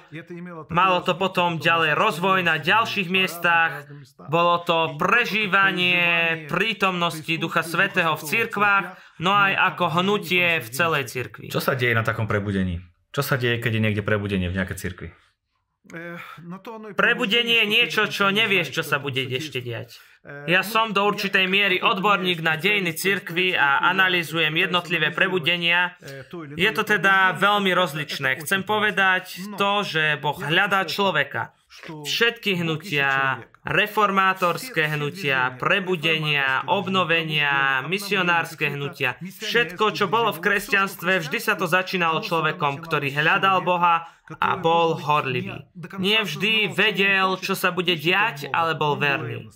Malo 0.67 0.99
to 1.07 1.15
potom 1.15 1.55
ďalej 1.55 1.95
rozvoj 1.95 2.43
na 2.43 2.59
ďalších 2.59 3.07
miestach. 3.07 3.87
Bolo 4.27 4.59
to 4.67 4.99
prežívanie 4.99 6.03
prítomnosti 6.51 7.31
Ducha 7.39 7.63
Svetého 7.63 8.19
v 8.19 8.23
církvách, 8.27 8.99
no 9.23 9.31
aj 9.31 9.53
ako 9.73 10.03
hnutie 10.03 10.59
v 10.59 10.67
celej 10.67 11.15
církvi. 11.15 11.47
Čo 11.47 11.63
sa 11.63 11.79
deje 11.79 11.95
na 11.95 12.03
takom 12.03 12.27
prebudení? 12.27 12.83
Čo 13.15 13.23
sa 13.23 13.39
deje, 13.39 13.63
keď 13.63 13.71
je 13.77 13.83
niekde 13.87 14.03
prebudenie 14.03 14.51
v 14.51 14.57
nejakej 14.59 14.77
církvi? 14.83 15.07
Prebudenie 16.95 17.55
je 17.63 17.67
niečo, 17.67 18.07
čo 18.07 18.31
nevieš, 18.31 18.71
čo 18.71 18.83
sa 18.87 19.03
bude 19.03 19.19
ešte 19.27 19.59
diať. 19.59 19.99
Ja 20.23 20.63
som 20.63 20.95
do 20.95 21.03
určitej 21.03 21.51
miery 21.51 21.77
odborník 21.83 22.39
na 22.39 22.55
dejiny 22.55 22.95
cirkvy 22.95 23.59
a 23.59 23.83
analýzujem 23.91 24.55
jednotlivé 24.55 25.11
prebudenia. 25.11 25.99
Je 26.55 26.71
to 26.71 26.87
teda 26.87 27.35
veľmi 27.35 27.75
rozličné. 27.75 28.39
Chcem 28.39 28.63
povedať 28.63 29.43
to, 29.59 29.83
že 29.83 30.15
Boh 30.23 30.39
hľadá 30.39 30.87
človeka. 30.87 31.51
Všetky 31.83 32.63
hnutia, 32.63 33.43
reformátorské 33.67 34.95
hnutia, 34.95 35.59
prebudenia, 35.59 36.63
obnovenia, 36.71 37.83
misionárske 37.83 38.71
hnutia, 38.71 39.19
všetko, 39.19 39.91
čo 39.91 40.05
bolo 40.07 40.31
v 40.31 40.39
kresťanstve, 40.39 41.19
vždy 41.19 41.39
sa 41.41 41.59
to 41.59 41.67
začínalo 41.67 42.23
človekom, 42.23 42.79
ktorý 42.79 43.11
hľadal 43.11 43.65
Boha 43.65 44.07
a 44.39 44.49
bol 44.55 44.95
horlivý. 44.95 45.67
Nie 45.99 46.23
vždy 46.23 46.71
vedel, 46.71 47.41
čo 47.41 47.57
sa 47.57 47.73
bude 47.75 47.97
diať, 47.99 48.47
ale 48.53 48.77
bol 48.77 48.95
verný. 48.95 49.51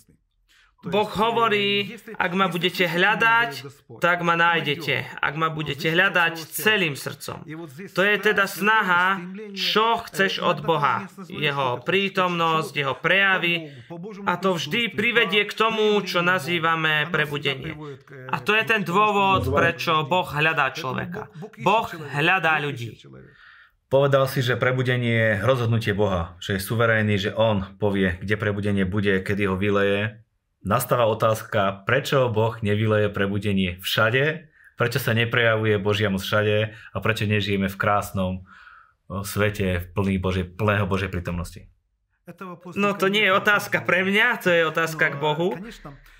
Boh 0.78 1.10
hovorí, 1.10 1.98
ak 2.14 2.32
ma 2.38 2.46
budete 2.46 2.86
hľadať, 2.86 3.66
tak 3.98 4.22
ma 4.22 4.38
nájdete. 4.38 5.18
Ak 5.18 5.34
ma 5.34 5.50
budete 5.50 5.90
hľadať 5.90 6.38
celým 6.54 6.94
srdcom. 6.94 7.42
To 7.98 8.02
je 8.06 8.16
teda 8.22 8.46
snaha, 8.46 9.18
čo 9.58 9.98
chceš 10.06 10.38
od 10.38 10.62
Boha. 10.62 11.10
Jeho 11.26 11.82
prítomnosť, 11.82 12.72
jeho 12.78 12.94
prejavy. 12.94 13.74
A 14.22 14.38
to 14.38 14.54
vždy 14.54 14.94
privedie 14.94 15.50
k 15.50 15.52
tomu, 15.58 15.98
čo 16.06 16.22
nazývame 16.22 17.10
prebudenie. 17.10 17.74
A 18.30 18.38
to 18.38 18.54
je 18.54 18.62
ten 18.62 18.86
dôvod, 18.86 19.50
prečo 19.50 20.06
Boh 20.06 20.30
hľadá 20.30 20.70
človeka. 20.78 21.26
Boh 21.58 21.90
hľadá 21.90 22.54
ľudí. 22.62 22.94
Povedal 23.90 24.30
si, 24.30 24.46
že 24.46 24.54
prebudenie 24.54 25.10
je 25.10 25.30
rozhodnutie 25.42 25.96
Boha, 25.96 26.38
že 26.38 26.54
je 26.54 26.60
suverénny, 26.62 27.18
že 27.18 27.34
On 27.34 27.66
povie, 27.82 28.20
kde 28.20 28.36
prebudenie 28.38 28.84
bude, 28.86 29.24
kedy 29.26 29.48
ho 29.48 29.56
vyleje 29.58 30.27
nastáva 30.68 31.08
otázka, 31.08 31.88
prečo 31.88 32.28
Boh 32.28 32.60
nevyleje 32.60 33.08
prebudenie 33.08 33.80
všade, 33.80 34.52
prečo 34.76 35.00
sa 35.00 35.16
neprejavuje 35.16 35.80
Božia 35.80 36.12
moc 36.12 36.20
všade 36.20 36.76
a 36.92 36.96
prečo 37.00 37.24
nežijeme 37.24 37.72
v 37.72 37.80
krásnom 37.80 38.44
svete 39.08 39.88
plný 39.96 40.20
Bože, 40.20 40.44
plného 40.44 40.84
Božej 40.84 41.08
prítomnosti. 41.08 41.64
No 42.76 42.92
to 42.92 43.08
nie 43.08 43.24
je 43.24 43.32
otázka 43.32 43.80
pre 43.80 44.04
mňa, 44.04 44.26
to 44.44 44.48
je 44.52 44.62
otázka 44.68 45.16
k 45.16 45.16
Bohu. 45.16 45.56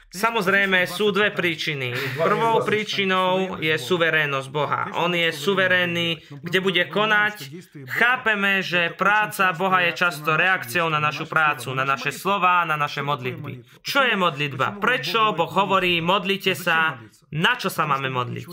Samozrejme 0.08 0.88
sú 0.88 1.12
dve 1.12 1.28
príčiny. 1.28 1.92
Prvou 2.16 2.64
príčinou 2.64 3.60
je 3.60 3.76
suverénnosť 3.76 4.48
Boha. 4.48 4.88
On 4.96 5.12
je 5.12 5.28
suverénny, 5.28 6.24
kde 6.40 6.64
bude 6.64 6.80
konať. 6.88 7.52
Chápeme, 7.92 8.64
že 8.64 8.88
práca 8.96 9.52
Boha 9.52 9.84
je 9.84 9.92
často 9.92 10.32
reakciou 10.32 10.88
na 10.88 10.96
našu 10.96 11.28
prácu, 11.28 11.76
na 11.76 11.84
naše 11.84 12.08
slova, 12.08 12.64
na 12.64 12.80
naše 12.80 13.04
modlitby. 13.04 13.84
Čo 13.84 14.08
je 14.08 14.16
modlitba? 14.16 14.80
Prečo 14.80 15.36
Boh 15.36 15.52
hovorí, 15.52 16.00
modlite 16.00 16.56
sa, 16.56 16.96
na 17.28 17.60
čo 17.60 17.68
sa 17.68 17.84
máme 17.84 18.08
modliť? 18.08 18.44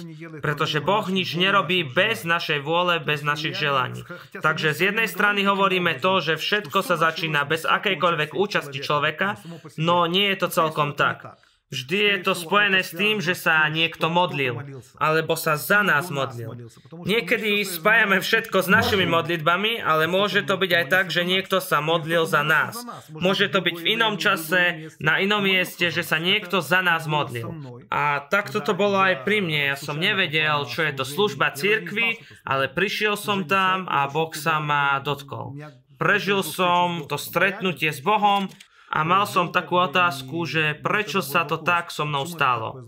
Pretože 0.43 0.83
Boh 0.83 1.07
nič 1.07 1.39
nerobí 1.39 1.87
bez 1.87 2.27
našej 2.27 2.59
vôle, 2.59 2.99
bez 2.99 3.23
našich 3.23 3.55
želaní. 3.55 4.03
Takže 4.35 4.75
z 4.75 4.91
jednej 4.91 5.07
strany 5.07 5.47
hovoríme 5.47 5.95
to, 6.03 6.19
že 6.19 6.35
všetko 6.35 6.83
sa 6.83 6.99
začína 6.99 7.47
bez 7.47 7.63
akejkoľvek 7.63 8.35
účasti 8.35 8.83
človeka, 8.83 9.39
no 9.79 10.03
nie 10.11 10.27
je 10.35 10.37
to 10.43 10.47
celkom 10.51 10.91
tak. 10.91 11.39
Vždy 11.75 11.99
je 12.07 12.17
to 12.23 12.31
spojené 12.31 12.87
s 12.87 12.95
tým, 12.95 13.19
že 13.19 13.35
sa 13.35 13.67
niekto 13.67 14.07
modlil, 14.07 14.79
alebo 14.95 15.35
sa 15.35 15.59
za 15.59 15.83
nás 15.83 16.07
modlil. 16.07 16.71
Niekedy 17.03 17.67
spájame 17.67 18.23
všetko 18.23 18.63
s 18.63 18.71
našimi 18.71 19.03
modlitbami, 19.03 19.83
ale 19.83 20.07
môže 20.07 20.47
to 20.47 20.55
byť 20.55 20.71
aj 20.71 20.85
tak, 20.87 21.05
že 21.11 21.27
niekto 21.27 21.59
sa 21.59 21.83
modlil 21.83 22.23
za 22.23 22.47
nás. 22.47 22.79
Môže 23.11 23.51
to 23.51 23.59
byť 23.59 23.75
v 23.75 23.99
inom 23.99 24.15
čase, 24.15 24.87
na 25.03 25.19
inom 25.19 25.43
mieste, 25.43 25.91
že 25.91 25.99
sa 25.99 26.15
niekto 26.15 26.63
za 26.63 26.79
nás 26.79 27.11
modlil. 27.11 27.51
A 27.91 28.23
takto 28.23 28.63
to 28.63 28.71
bolo 28.71 28.95
aj 28.95 29.27
pri 29.27 29.43
mne. 29.43 29.75
Ja 29.75 29.77
som 29.77 29.99
nevedel, 29.99 30.63
čo 30.71 30.79
je 30.79 30.95
to 30.95 31.03
služba 31.03 31.51
cirkvi, 31.51 32.23
ale 32.47 32.71
prišiel 32.71 33.19
som 33.19 33.43
tam 33.43 33.83
a 33.91 34.07
Boh 34.07 34.31
sa 34.31 34.63
ma 34.63 34.95
dotkol. 35.03 35.59
Prežil 35.99 36.39
som 36.39 37.03
to 37.07 37.19
stretnutie 37.19 37.91
s 37.91 37.99
Bohom 37.99 38.47
a 38.91 38.99
mal 39.01 39.25
som 39.25 39.49
takú 39.49 39.81
otázku, 39.81 40.45
že 40.45 40.77
prečo 40.77 41.19
sa 41.25 41.43
to 41.43 41.61
tak 41.61 41.89
so 41.89 42.05
mnou 42.05 42.25
stalo. 42.29 42.85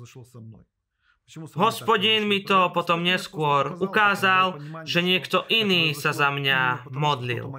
Hospodín 1.60 2.24
mi 2.24 2.39
to 2.39 2.72
potom 2.72 3.04
neskôr 3.04 3.75
ukázal, 3.84 4.63
že 4.88 5.04
niekto 5.04 5.44
iný 5.51 5.92
sa 5.92 6.16
za 6.16 6.32
mňa 6.32 6.88
modlil. 6.88 7.51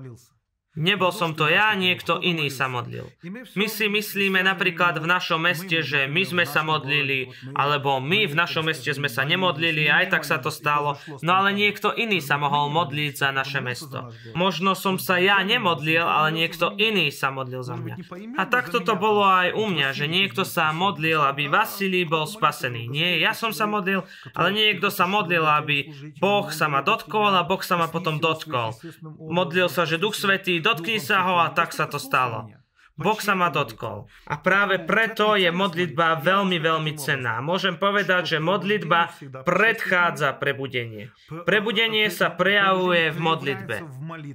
Nebol 0.78 1.10
som 1.10 1.34
to 1.34 1.50
ja, 1.50 1.74
niekto 1.74 2.22
iný 2.22 2.54
sa 2.54 2.70
modlil. 2.70 3.10
My 3.58 3.66
si 3.66 3.90
myslíme 3.90 4.38
napríklad 4.46 5.02
v 5.02 5.10
našom 5.10 5.42
meste, 5.42 5.82
že 5.82 6.06
my 6.06 6.22
sme 6.22 6.44
sa 6.46 6.62
modlili, 6.62 7.34
alebo 7.58 7.98
my 7.98 8.30
v 8.30 8.38
našom 8.38 8.70
meste 8.70 8.94
sme 8.94 9.10
sa 9.10 9.26
nemodlili, 9.26 9.90
aj 9.90 10.14
tak 10.14 10.22
sa 10.22 10.38
to 10.38 10.54
stalo, 10.54 10.94
no 11.26 11.30
ale 11.34 11.50
niekto 11.50 11.90
iný 11.90 12.22
sa 12.22 12.38
mohol 12.38 12.70
modliť 12.70 13.12
za 13.18 13.34
naše 13.34 13.58
mesto. 13.58 14.14
Možno 14.38 14.78
som 14.78 15.02
sa 15.02 15.18
ja 15.18 15.42
nemodlil, 15.42 16.06
ale 16.06 16.30
niekto 16.30 16.78
iný 16.78 17.10
sa 17.10 17.34
modlil 17.34 17.66
za 17.66 17.74
mňa. 17.74 18.06
A 18.38 18.46
takto 18.46 18.78
to 18.78 18.94
bolo 18.94 19.26
aj 19.26 19.58
u 19.58 19.66
mňa, 19.66 19.90
že 19.90 20.06
niekto 20.06 20.46
sa 20.46 20.70
modlil, 20.70 21.18
aby 21.26 21.50
Vasilí 21.50 22.06
bol 22.06 22.22
spasený. 22.22 22.86
Nie, 22.86 23.18
ja 23.18 23.34
som 23.34 23.50
sa 23.50 23.66
modlil, 23.66 24.06
ale 24.30 24.54
niekto 24.54 24.94
sa 24.94 25.10
modlil, 25.10 25.42
aby 25.42 25.90
Boh 26.22 26.46
sa 26.54 26.70
ma 26.70 26.86
dotkol 26.86 27.34
a 27.34 27.42
Boh 27.42 27.58
sa 27.66 27.74
ma 27.74 27.90
potom 27.90 28.22
dotkol. 28.22 28.78
Modlil 29.18 29.66
sa, 29.66 29.82
že 29.82 29.98
Duch 29.98 30.14
Svetý 30.14 30.60
dotkni 30.68 31.00
sa 31.00 31.24
ho 31.24 31.40
a 31.40 31.48
tak 31.56 31.72
sa 31.72 31.88
to 31.88 31.96
stalo. 31.96 32.52
Boh 32.98 33.14
sa 33.22 33.38
ma 33.38 33.46
dotkol. 33.46 34.10
A 34.26 34.42
práve 34.42 34.82
preto 34.82 35.38
je 35.38 35.46
modlitba 35.54 36.18
veľmi, 36.18 36.58
veľmi 36.58 36.98
cenná. 36.98 37.38
Môžem 37.38 37.78
povedať, 37.78 38.34
že 38.34 38.38
modlitba 38.42 39.14
predchádza 39.46 40.34
prebudenie. 40.34 41.14
Prebudenie 41.46 42.10
sa 42.10 42.34
prejavuje 42.34 43.14
v 43.14 43.18
modlitbe. 43.22 43.76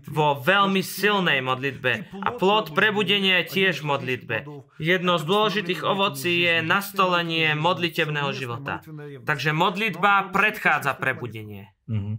Vo 0.07 0.39
veľmi 0.39 0.79
silnej 0.79 1.43
modlitbe. 1.43 2.23
A 2.23 2.29
plod 2.31 2.71
prebudenia 2.71 3.43
je 3.43 3.51
tiež 3.51 3.83
v 3.83 3.89
modlitbe. 3.99 4.37
Jedno 4.79 5.19
z 5.19 5.23
dôležitých 5.27 5.83
ovocí 5.83 6.47
je 6.47 6.63
nastolenie 6.63 7.51
modlitebného 7.59 8.31
života. 8.31 8.79
Takže 9.27 9.51
modlitba 9.51 10.31
predchádza 10.31 10.95
prebudenie. 10.95 11.75
Mm-hmm. 11.83 12.15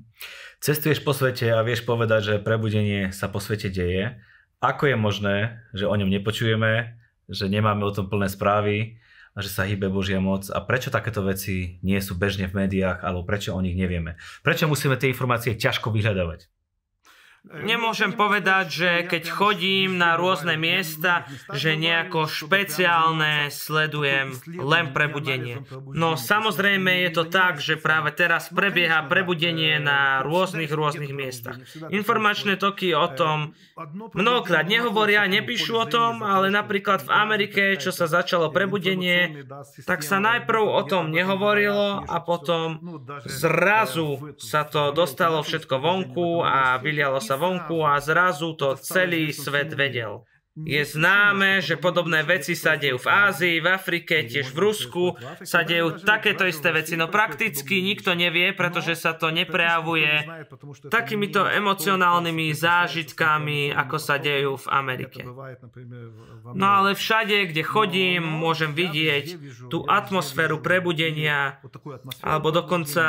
Cestuješ 0.64 1.04
po 1.04 1.12
svete 1.12 1.52
a 1.52 1.60
vieš 1.60 1.84
povedať, 1.84 2.20
že 2.24 2.34
prebudenie 2.40 3.12
sa 3.12 3.28
po 3.28 3.36
svete 3.36 3.68
deje, 3.68 4.16
ako 4.64 4.88
je 4.88 4.96
možné, 4.96 5.36
že 5.76 5.84
o 5.84 5.92
ňom 5.92 6.08
nepočujeme, 6.08 6.96
že 7.28 7.52
nemáme 7.52 7.84
o 7.84 7.92
tom 7.92 8.08
plné 8.08 8.32
správy 8.32 8.96
a 9.36 9.44
že 9.44 9.52
sa 9.52 9.68
hýbe 9.68 9.92
Božia 9.92 10.24
moc 10.24 10.48
a 10.48 10.64
prečo 10.64 10.88
takéto 10.88 11.20
veci 11.20 11.76
nie 11.84 12.00
sú 12.00 12.16
bežne 12.16 12.48
v 12.48 12.64
médiách 12.64 13.04
alebo 13.04 13.28
prečo 13.28 13.52
o 13.52 13.60
nich 13.60 13.76
nevieme? 13.76 14.16
Prečo 14.40 14.64
musíme 14.64 14.96
tie 14.96 15.12
informácie 15.12 15.52
ťažko 15.52 15.92
vyhľadávať? 15.92 16.48
Nemôžem 17.44 18.16
povedať, 18.16 18.66
že 18.72 18.90
keď 19.04 19.28
chodím 19.28 20.00
na 20.00 20.16
rôzne 20.16 20.56
miesta, 20.56 21.28
že 21.52 21.76
nejako 21.76 22.24
špeciálne 22.24 23.52
sledujem 23.52 24.32
len 24.48 24.96
prebudenie. 24.96 25.60
No 25.92 26.16
samozrejme 26.16 27.04
je 27.04 27.10
to 27.12 27.28
tak, 27.28 27.60
že 27.60 27.76
práve 27.76 28.16
teraz 28.16 28.48
prebieha 28.48 29.04
prebudenie 29.04 29.76
na 29.76 30.24
rôznych, 30.24 30.72
rôznych 30.72 31.12
miestach. 31.12 31.60
Informačné 31.92 32.56
toky 32.56 32.96
o 32.96 33.12
tom 33.12 33.52
mnohokrát 34.16 34.64
nehovoria, 34.64 35.28
nepíšu 35.28 35.76
o 35.76 35.84
tom, 35.84 36.24
ale 36.24 36.48
napríklad 36.48 37.04
v 37.04 37.12
Amerike, 37.12 37.62
čo 37.76 37.92
sa 37.92 38.08
začalo 38.08 38.48
prebudenie, 38.56 39.44
tak 39.84 40.00
sa 40.00 40.16
najprv 40.16 40.64
o 40.64 40.82
tom 40.88 41.12
nehovorilo 41.12 42.08
a 42.08 42.16
potom 42.24 42.80
zrazu 43.28 44.32
sa 44.40 44.64
to 44.64 44.96
dostalo 44.96 45.44
všetko 45.44 45.76
vonku 45.76 46.40
a 46.40 46.80
vylialo 46.80 47.20
sa 47.20 47.33
vonku 47.36 47.86
a 47.86 48.00
zrazu 48.00 48.52
to 48.52 48.76
celý 48.76 49.32
svet 49.32 49.72
vedel. 49.72 50.22
Je 50.54 50.86
známe, 50.86 51.58
že 51.58 51.74
podobné 51.74 52.22
veci 52.22 52.54
sa 52.54 52.78
dejú 52.78 53.02
v 53.02 53.10
Ázii, 53.10 53.56
v 53.58 53.74
Afrike, 53.74 54.22
tiež 54.22 54.54
v 54.54 54.58
Rusku 54.62 55.18
sa 55.42 55.66
dejú 55.66 55.98
takéto 55.98 56.46
isté 56.46 56.70
veci, 56.70 56.94
no 56.94 57.10
prakticky 57.10 57.82
nikto 57.82 58.14
nevie, 58.14 58.54
pretože 58.54 58.94
sa 58.94 59.18
to 59.18 59.34
neprejavuje 59.34 60.22
takýmito 60.94 61.42
emocionálnymi 61.42 62.54
zážitkami, 62.54 63.74
ako 63.74 63.96
sa 63.98 64.22
dejú 64.22 64.54
v 64.62 64.66
Amerike. 64.70 65.26
No 66.54 66.66
ale 66.70 66.94
všade, 66.94 67.50
kde 67.50 67.62
chodím, 67.66 68.22
môžem 68.22 68.78
vidieť 68.78 69.34
tú 69.74 69.82
atmosféru 69.90 70.62
prebudenia, 70.62 71.58
alebo 72.22 72.54
dokonca 72.54 73.06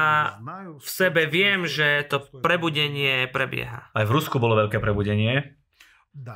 v 0.81 0.89
sebe 0.89 1.29
viem, 1.29 1.69
že 1.69 2.09
to 2.09 2.25
prebudenie 2.41 3.29
prebieha. 3.29 3.93
Aj 3.93 4.01
v 4.01 4.13
Rusku 4.17 4.41
bolo 4.41 4.57
veľké 4.65 4.81
prebudenie. 4.81 5.61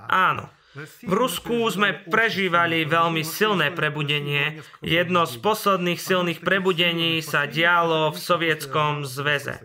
Áno. 0.05 0.58
V 0.77 1.13
Rusku 1.13 1.65
sme 1.73 1.97
prežívali 1.97 2.85
veľmi 2.85 3.25
silné 3.25 3.73
prebudenie. 3.73 4.61
Jedno 4.85 5.25
z 5.25 5.41
posledných 5.41 5.97
silných 5.97 6.39
prebudení 6.45 7.25
sa 7.25 7.49
dialo 7.49 8.13
v 8.13 8.17
Sovietskom 8.21 9.01
zväze. 9.01 9.57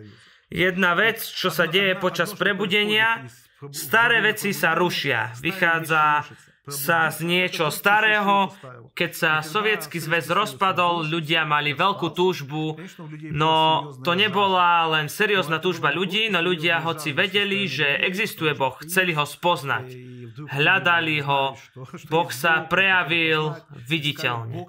Jedna 0.49 0.97
vec, 0.97 1.21
čo 1.21 1.53
sa 1.53 1.69
deje 1.69 1.93
počas 1.93 2.33
prebudenia, 2.33 3.29
staré 3.69 4.25
veci 4.25 4.49
sa 4.49 4.73
rušia. 4.73 5.29
Vychádza 5.37 6.25
sa 6.65 7.13
z 7.13 7.21
niečo 7.21 7.69
starého. 7.69 8.49
Keď 8.97 9.11
sa 9.13 9.31
sovietský 9.45 10.01
zväz 10.01 10.33
rozpadol, 10.33 11.05
ľudia 11.05 11.45
mali 11.45 11.77
veľkú 11.77 12.09
túžbu, 12.17 12.81
no 13.29 13.53
to 14.01 14.17
nebola 14.17 14.89
len 14.89 15.05
seriózna 15.05 15.61
túžba 15.61 15.93
ľudí, 15.93 16.33
no 16.33 16.41
ľudia 16.41 16.81
hoci 16.81 17.13
vedeli, 17.13 17.69
že 17.69 18.01
existuje 18.01 18.57
Boh, 18.57 18.73
chceli 18.81 19.13
ho 19.13 19.29
spoznať 19.29 19.85
hľadali 20.35 21.23
ho, 21.23 21.55
Boh 22.11 22.29
sa 22.33 22.67
prejavil 22.67 23.55
viditeľne. 23.87 24.67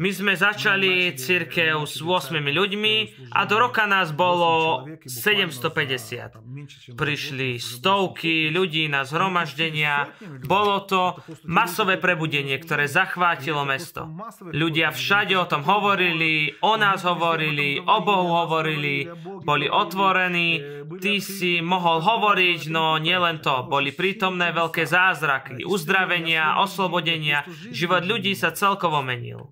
My 0.00 0.10
sme 0.10 0.32
začali 0.32 1.12
církev 1.12 1.84
s 1.84 2.00
8 2.00 2.32
ľuďmi 2.40 2.94
a 3.36 3.44
do 3.44 3.56
roka 3.60 3.84
nás 3.84 4.16
bolo 4.16 4.84
750. 5.04 6.96
Prišli 6.96 7.60
stovky 7.60 8.48
ľudí 8.48 8.88
na 8.88 9.04
zhromaždenia. 9.04 10.08
Bolo 10.48 10.80
to 10.88 11.20
masové 11.44 12.00
prebudenie, 12.00 12.56
ktoré 12.56 12.88
zachvátilo 12.88 13.66
mesto. 13.68 14.08
Ľudia 14.54 14.94
všade 14.94 15.36
o 15.36 15.44
tom 15.44 15.66
hovorili, 15.66 16.56
o 16.64 16.80
nás 16.80 17.04
hovorili, 17.04 17.82
o 17.82 17.96
Bohu 18.00 18.32
hovorili, 18.46 19.04
boli 19.44 19.66
otvorení. 19.68 20.62
Ty 20.88 21.12
si 21.20 21.60
mohol 21.60 22.00
hovoriť, 22.00 22.70
no 22.70 22.96
nielen 22.96 23.42
to, 23.42 23.66
boli 23.66 23.90
prítomné 23.90 24.53
veľké 24.54 24.86
zázraky, 24.86 25.66
uzdravenia, 25.66 26.62
oslobodenia. 26.62 27.42
Život 27.74 28.06
ľudí 28.06 28.32
sa 28.38 28.54
celkovo 28.54 29.02
menil. 29.02 29.50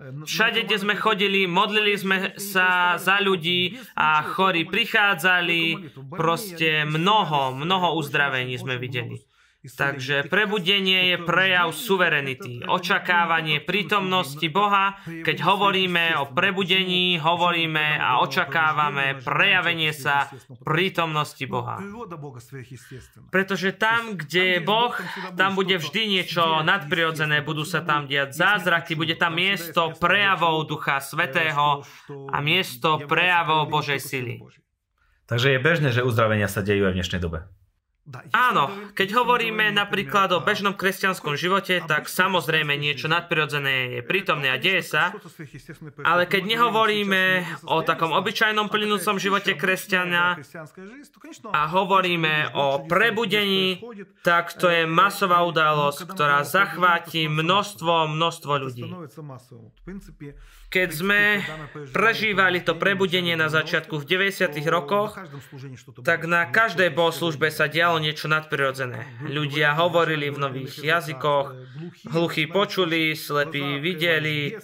Všade, 0.00 0.64
kde 0.64 0.80
sme 0.80 0.96
chodili, 0.96 1.44
modlili 1.44 1.92
sme 1.92 2.32
sa 2.40 2.96
za 2.96 3.20
ľudí 3.20 3.76
a 3.92 4.24
chorí 4.24 4.64
prichádzali. 4.64 5.92
Proste 6.08 6.88
mnoho, 6.88 7.52
mnoho 7.52 8.00
uzdravení 8.00 8.56
sme 8.56 8.80
videli. 8.80 9.20
Takže 9.60 10.32
prebudenie 10.32 11.12
je 11.12 11.16
prejav 11.20 11.68
suverenity, 11.76 12.64
očakávanie 12.64 13.60
prítomnosti 13.60 14.48
Boha. 14.48 14.96
Keď 15.04 15.36
hovoríme 15.44 16.16
o 16.16 16.32
prebudení, 16.32 17.20
hovoríme 17.20 18.00
a 18.00 18.24
očakávame 18.24 19.20
prejavenie 19.20 19.92
sa 19.92 20.32
prítomnosti 20.64 21.44
Boha. 21.44 21.76
Pretože 23.28 23.76
tam, 23.76 24.16
kde 24.16 24.56
je 24.56 24.60
Boh, 24.64 24.96
tam 25.36 25.52
bude 25.52 25.76
vždy 25.76 26.08
niečo 26.08 26.64
nadprirodzené, 26.64 27.44
budú 27.44 27.68
sa 27.68 27.84
tam 27.84 28.08
diať 28.08 28.32
zázraky, 28.32 28.96
bude 28.96 29.20
tam 29.20 29.36
miesto 29.36 29.92
prejavov 30.00 30.72
Ducha 30.72 31.04
Svetého 31.04 31.84
a 32.32 32.36
miesto 32.40 32.96
prejavov 33.04 33.68
Božej 33.68 34.00
sily. 34.00 34.40
Takže 35.28 35.52
je 35.52 35.60
bežné, 35.60 35.88
že 35.92 36.00
uzdravenia 36.00 36.48
sa 36.48 36.64
dejú 36.64 36.88
aj 36.88 36.92
v 36.96 36.98
dnešnej 37.04 37.20
dobe. 37.20 37.44
Áno, 38.34 38.90
keď 38.92 39.08
hovoríme 39.22 39.70
napríklad 39.70 40.34
o 40.34 40.42
bežnom 40.42 40.74
kresťanskom 40.74 41.38
živote, 41.38 41.78
tak 41.86 42.10
samozrejme 42.10 42.74
niečo 42.74 43.06
nadprirodzené 43.06 43.98
je 43.98 44.00
prítomné 44.02 44.50
a 44.50 44.58
deje 44.58 44.82
sa, 44.82 45.14
ale 46.02 46.26
keď 46.26 46.42
nehovoríme 46.46 47.22
o 47.70 47.82
takom 47.86 48.10
obyčajnom 48.10 48.66
plynúcom 48.66 49.16
živote 49.22 49.54
kresťana 49.54 50.42
a 51.54 51.62
hovoríme 51.70 52.54
o 52.54 52.84
prebudení, 52.90 53.78
tak 54.26 54.54
to 54.58 54.66
je 54.66 54.84
masová 54.90 55.46
udalosť, 55.46 56.10
ktorá 56.10 56.42
zachváti 56.42 57.30
množstvo, 57.30 58.10
množstvo 58.10 58.52
ľudí. 58.58 58.90
Keď 60.70 60.88
sme 60.94 61.42
prežívali 61.90 62.62
to 62.62 62.78
prebudenie 62.78 63.34
na 63.34 63.50
začiatku 63.50 63.98
v 63.98 64.06
90. 64.06 64.54
rokoch, 64.70 65.18
tak 66.06 66.30
na 66.30 66.46
každej 66.46 66.94
bohoslužbe 66.94 67.50
sa 67.50 67.66
dialo 67.66 67.98
niečo 67.98 68.30
nadprirodzené. 68.30 69.02
Ľudia 69.26 69.74
hovorili 69.74 70.30
v 70.30 70.38
nových 70.38 70.78
jazykoch, 70.78 71.46
hluchí 72.14 72.46
počuli, 72.46 73.18
slepí 73.18 73.82
videli, 73.82 74.54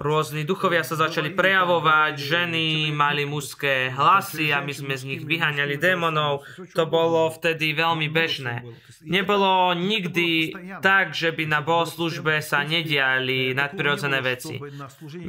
rôzni 0.00 0.48
duchovia 0.48 0.80
sa 0.80 0.96
začali 0.96 1.36
prejavovať, 1.36 2.16
ženy 2.16 2.88
mali 2.96 3.28
mužské 3.28 3.92
hlasy 3.92 4.48
a 4.48 4.64
my 4.64 4.72
sme 4.72 4.96
z 4.96 5.04
nich 5.12 5.22
vyháňali 5.28 5.76
démonov. 5.76 6.48
To 6.72 6.88
bolo 6.88 7.28
vtedy 7.28 7.76
veľmi 7.76 8.08
bežné. 8.08 8.64
Nebolo 9.04 9.76
nikdy 9.76 10.56
tak, 10.80 11.12
že 11.12 11.36
by 11.36 11.44
na 11.44 11.60
bohoslužbe 11.60 12.40
sa 12.40 12.64
nediali 12.64 13.52
nadprirodzené 13.52 14.24
veci. 14.24 14.56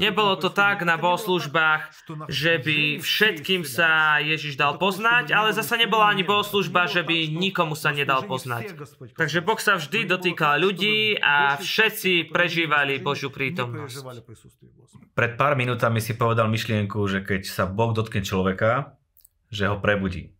Nebolo 0.05 0.37
to 0.37 0.53
tak 0.53 0.85
na 0.85 1.01
bohoslužbách, 1.01 1.89
že 2.29 2.61
by 2.61 3.01
všetkým 3.01 3.65
sa 3.65 4.21
Ježiš 4.21 4.53
dal 4.53 4.77
poznať, 4.77 5.33
ale 5.33 5.49
zasa 5.49 5.81
nebola 5.81 6.13
ani 6.13 6.21
bohoslužba, 6.21 6.85
že 6.85 7.01
by 7.01 7.33
nikomu 7.33 7.73
sa 7.73 7.89
nedal 7.89 8.21
poznať. 8.29 8.77
Takže 9.17 9.41
Boh 9.41 9.57
sa 9.57 9.81
vždy 9.81 10.05
dotýkal 10.05 10.61
ľudí 10.61 11.17
a 11.17 11.57
všetci 11.57 12.29
prežívali 12.29 13.01
Božiu 13.01 13.33
prítomnosť. 13.33 14.05
Pred 15.17 15.31
pár 15.41 15.57
minútami 15.57 15.97
si 15.97 16.13
povedal 16.13 16.45
myšlienku, 16.53 17.01
že 17.09 17.25
keď 17.25 17.49
sa 17.49 17.65
Boh 17.65 17.89
dotkne 17.89 18.21
človeka, 18.21 18.93
že 19.49 19.65
ho 19.65 19.81
prebudí. 19.81 20.35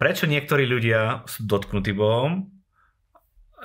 Prečo 0.00 0.24
niektorí 0.24 0.64
ľudia 0.64 1.28
sú 1.28 1.44
dotknutí 1.44 1.92
Bohom 1.92 2.57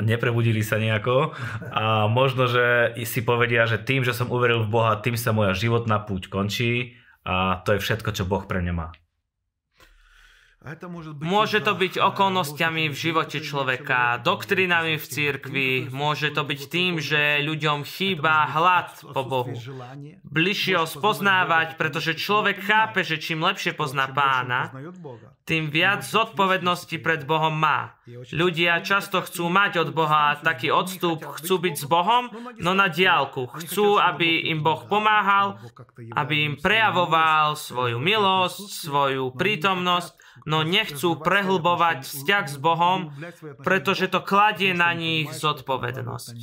neprebudili 0.01 0.65
sa 0.65 0.81
nejako 0.81 1.37
a 1.69 2.09
možno, 2.09 2.49
že 2.49 2.97
si 3.05 3.21
povedia, 3.21 3.69
že 3.69 3.77
tým, 3.77 4.01
že 4.01 4.15
som 4.15 4.31
uveril 4.33 4.65
v 4.65 4.71
Boha, 4.71 4.97
tým 4.97 5.19
sa 5.19 5.35
moja 5.35 5.53
životná 5.53 6.01
púť 6.01 6.33
končí 6.33 6.97
a 7.27 7.61
to 7.61 7.77
je 7.77 7.83
všetko, 7.83 8.09
čo 8.15 8.23
Boh 8.25 8.43
pre 8.47 8.63
mňa 8.63 8.73
má. 8.73 8.89
Môže 11.19 11.59
to 11.59 11.75
byť 11.75 11.99
okolnostiami 11.99 12.87
v 12.87 12.95
živote 12.95 13.43
človeka, 13.43 14.23
doktrinami 14.23 14.95
v 14.95 15.05
cirkvi, 15.05 15.71
môže 15.91 16.31
to 16.31 16.47
byť 16.47 16.61
tým, 16.71 17.03
že 17.03 17.43
ľuďom 17.43 17.83
chýba 17.83 18.47
hlad 18.47 18.95
po 19.11 19.27
Bohu. 19.27 19.51
Bližšie 20.23 20.79
ho 20.79 20.87
spoznávať, 20.87 21.75
pretože 21.75 22.15
človek 22.15 22.63
chápe, 22.63 23.03
že 23.03 23.19
čím 23.19 23.43
lepšie 23.43 23.75
pozná 23.75 24.07
pána, 24.07 24.71
tým 25.43 25.67
viac 25.67 26.07
zodpovednosti 26.07 26.95
pred 27.03 27.27
Bohom 27.27 27.51
má. 27.51 27.99
Ľudia 28.31 28.79
často 28.79 29.19
chcú 29.19 29.51
mať 29.51 29.83
od 29.83 29.89
Boha 29.91 30.39
taký 30.39 30.71
odstup, 30.71 31.19
chcú 31.39 31.59
byť 31.59 31.75
s 31.75 31.85
Bohom, 31.87 32.31
no 32.63 32.71
na 32.71 32.87
diálku. 32.87 33.51
Chcú, 33.51 33.99
aby 33.99 34.47
im 34.47 34.63
Boh 34.63 34.87
pomáhal, 34.87 35.59
aby 36.15 36.47
im 36.47 36.55
prejavoval 36.55 37.59
svoju 37.59 37.99
milosť, 37.99 38.87
svoju 38.87 39.35
prítomnosť, 39.35 40.15
no 40.47 40.63
nechcú 40.63 41.19
prehlbovať 41.19 42.07
vzťah 42.07 42.45
s 42.47 42.57
Bohom, 42.63 43.11
pretože 43.59 44.07
to 44.07 44.23
kladie 44.23 44.71
na 44.71 44.95
nich 44.95 45.27
zodpovednosť. 45.35 46.35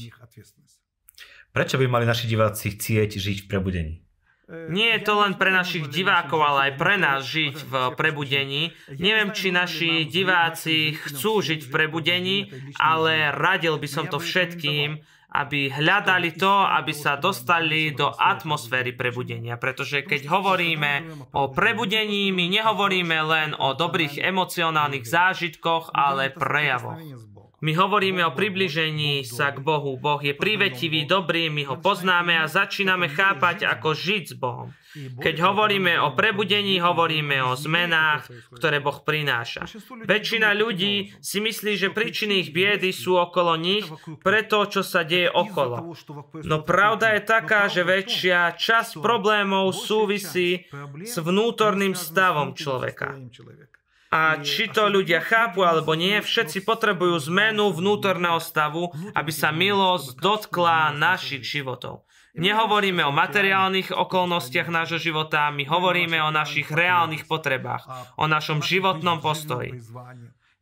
Prečo 1.50 1.76
by 1.80 1.86
mali 1.88 2.04
naši 2.06 2.30
diváci 2.30 2.76
chcieť 2.76 3.10
žiť 3.16 3.38
v 3.44 3.48
prebudení? 3.48 3.94
Nie 4.50 4.98
je 4.98 5.06
to 5.06 5.22
len 5.22 5.38
pre 5.38 5.54
našich 5.54 5.86
divákov, 5.86 6.42
ale 6.42 6.60
aj 6.70 6.72
pre 6.74 6.98
nás 6.98 7.22
žiť 7.22 7.56
v 7.70 7.72
prebudení. 7.94 8.74
Neviem, 8.98 9.30
či 9.30 9.54
naši 9.54 10.10
diváci 10.10 10.98
chcú 10.98 11.38
žiť 11.38 11.66
v 11.66 11.70
prebudení, 11.70 12.36
ale 12.74 13.30
radil 13.30 13.78
by 13.78 13.86
som 13.86 14.10
to 14.10 14.18
všetkým, 14.18 14.98
aby 15.30 15.70
hľadali 15.70 16.34
to, 16.34 16.50
aby 16.50 16.90
sa 16.90 17.14
dostali 17.14 17.94
do 17.94 18.10
atmosféry 18.10 18.90
prebudenia. 18.98 19.54
Pretože 19.54 20.02
keď 20.02 20.26
hovoríme 20.26 21.06
o 21.30 21.54
prebudení, 21.54 22.34
my 22.34 22.50
nehovoríme 22.50 23.18
len 23.30 23.48
o 23.54 23.78
dobrých 23.78 24.18
emocionálnych 24.18 25.06
zážitkoch, 25.06 25.94
ale 25.94 26.34
prejavoch. 26.34 26.98
My 27.60 27.76
hovoríme 27.76 28.24
o 28.24 28.32
približení 28.32 29.20
sa 29.28 29.52
k 29.52 29.60
Bohu. 29.60 30.00
Boh 30.00 30.20
je 30.24 30.32
privetivý, 30.32 31.04
dobrý, 31.04 31.52
my 31.52 31.68
ho 31.68 31.76
poznáme 31.76 32.32
a 32.40 32.48
začíname 32.48 33.12
chápať, 33.12 33.68
ako 33.68 33.92
žiť 33.92 34.24
s 34.24 34.34
Bohom. 34.40 34.72
Keď 34.96 35.36
hovoríme 35.44 36.00
o 36.02 36.16
prebudení, 36.16 36.80
hovoríme 36.80 37.38
o 37.46 37.54
zmenách, 37.54 38.26
ktoré 38.56 38.80
Boh 38.80 39.04
prináša. 39.04 39.68
Väčšina 40.08 40.56
ľudí 40.56 41.14
si 41.20 41.38
myslí, 41.38 41.72
že 41.76 41.94
príčiny 41.94 42.42
ich 42.42 42.50
biedy 42.50 42.90
sú 42.96 43.20
okolo 43.20 43.54
nich, 43.60 43.86
pre 44.24 44.42
to, 44.48 44.66
čo 44.66 44.82
sa 44.82 45.04
deje 45.04 45.28
okolo. 45.28 45.92
No 46.42 46.64
pravda 46.64 47.14
je 47.14 47.22
taká, 47.22 47.68
že 47.68 47.84
väčšia 47.86 48.56
časť 48.56 49.04
problémov 49.04 49.76
súvisí 49.76 50.64
s 51.04 51.14
vnútorným 51.20 51.92
stavom 51.92 52.56
človeka. 52.56 53.20
A 54.10 54.42
či 54.42 54.66
to 54.66 54.90
ľudia 54.90 55.22
chápu 55.22 55.62
alebo 55.62 55.94
nie, 55.94 56.18
všetci 56.18 56.66
potrebujú 56.66 57.30
zmenu 57.30 57.70
vnútorného 57.70 58.42
stavu, 58.42 58.90
aby 59.14 59.30
sa 59.30 59.54
milosť 59.54 60.18
dotkla 60.18 60.90
našich 60.98 61.46
životov. 61.46 62.02
Nehovoríme 62.34 63.02
o 63.06 63.14
materiálnych 63.14 63.90
okolnostiach 63.90 64.70
nášho 64.70 64.98
života, 65.02 65.50
my 65.50 65.66
hovoríme 65.66 66.18
o 66.22 66.34
našich 66.34 66.70
reálnych 66.70 67.26
potrebách, 67.26 67.86
o 68.18 68.26
našom 68.26 68.62
životnom 68.62 69.18
postoji. 69.18 69.78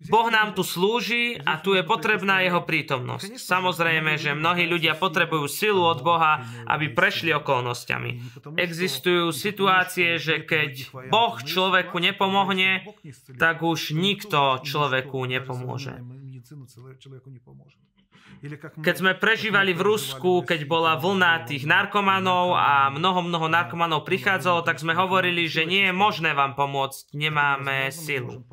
Boh 0.07 0.31
nám 0.31 0.55
tu 0.55 0.63
slúži 0.63 1.35
a 1.43 1.59
tu 1.59 1.75
je 1.75 1.83
potrebná 1.83 2.39
jeho 2.47 2.63
prítomnosť. 2.63 3.35
Samozrejme, 3.35 4.15
že 4.15 4.31
mnohí 4.31 4.71
ľudia 4.71 4.95
potrebujú 4.95 5.51
silu 5.51 5.83
od 5.83 6.07
Boha, 6.07 6.47
aby 6.71 6.95
prešli 6.95 7.35
okolnostiami. 7.35 8.39
Existujú 8.55 9.35
situácie, 9.35 10.23
že 10.23 10.47
keď 10.47 10.95
Boh 11.11 11.35
človeku 11.43 11.99
nepomohne, 11.99 12.87
tak 13.43 13.67
už 13.67 13.99
nikto 13.99 14.63
človeku 14.63 15.19
nepomôže. 15.27 15.99
Keď 18.79 18.95
sme 18.95 19.13
prežívali 19.19 19.75
v 19.75 19.83
Rusku, 19.83 20.47
keď 20.47 20.63
bola 20.71 20.95
vlna 20.95 21.43
tých 21.43 21.67
narkomanov 21.67 22.55
a 22.55 22.87
mnoho, 22.95 23.27
mnoho 23.27 23.51
narkomanov 23.51 24.07
prichádzalo, 24.07 24.63
tak 24.63 24.79
sme 24.79 24.95
hovorili, 24.95 25.51
že 25.51 25.67
nie 25.67 25.91
je 25.91 25.95
možné 25.95 26.39
vám 26.39 26.55
pomôcť, 26.55 27.13
nemáme 27.19 27.91
silu. 27.91 28.47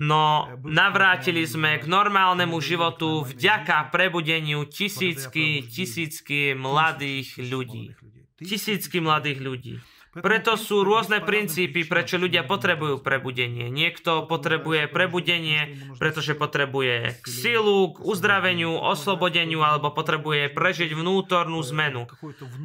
No, 0.00 0.48
navrátili 0.64 1.44
sme 1.44 1.76
k 1.76 1.84
normálnemu 1.84 2.56
životu 2.64 3.28
vďaka 3.28 3.92
prebudeniu 3.92 4.64
tisícky, 4.64 5.68
tisícky 5.68 6.56
mladých 6.56 7.36
ľudí. 7.36 7.92
Tisícky 8.40 9.04
mladých 9.04 9.38
ľudí. 9.44 9.74
Preto 10.10 10.58
sú 10.58 10.82
rôzne 10.82 11.22
princípy, 11.22 11.86
prečo 11.86 12.18
ľudia 12.18 12.42
potrebujú 12.42 12.98
prebudenie. 12.98 13.70
Niekto 13.70 14.26
potrebuje 14.26 14.90
prebudenie, 14.90 15.78
pretože 16.02 16.34
potrebuje 16.34 17.22
k 17.22 17.26
silu, 17.30 17.94
k 17.94 18.02
uzdraveniu, 18.02 18.74
oslobodeniu 18.74 19.62
alebo 19.62 19.94
potrebuje 19.94 20.50
prežiť 20.50 20.98
vnútornú 20.98 21.62
zmenu, 21.70 22.10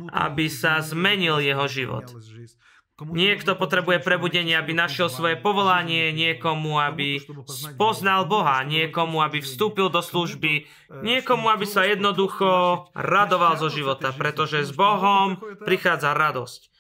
aby 0.10 0.50
sa 0.50 0.82
zmenil 0.82 1.38
jeho 1.38 1.70
život. 1.70 2.10
Niekto 2.96 3.60
potrebuje 3.60 4.00
prebudenie, 4.02 4.56
aby 4.56 4.72
našiel 4.72 5.12
svoje 5.12 5.36
povolanie, 5.36 6.16
niekomu, 6.16 6.80
aby 6.80 7.20
spoznal 7.46 8.24
Boha, 8.24 8.64
niekomu, 8.64 9.20
aby 9.20 9.44
vstúpil 9.44 9.92
do 9.92 10.00
služby, 10.00 10.66
niekomu, 11.04 11.52
aby 11.52 11.68
sa 11.68 11.84
jednoducho 11.84 12.88
radoval 12.96 13.60
zo 13.60 13.68
života, 13.68 14.16
pretože 14.16 14.64
s 14.64 14.72
Bohom 14.72 15.38
prichádza 15.68 16.16
radosť. 16.16 16.75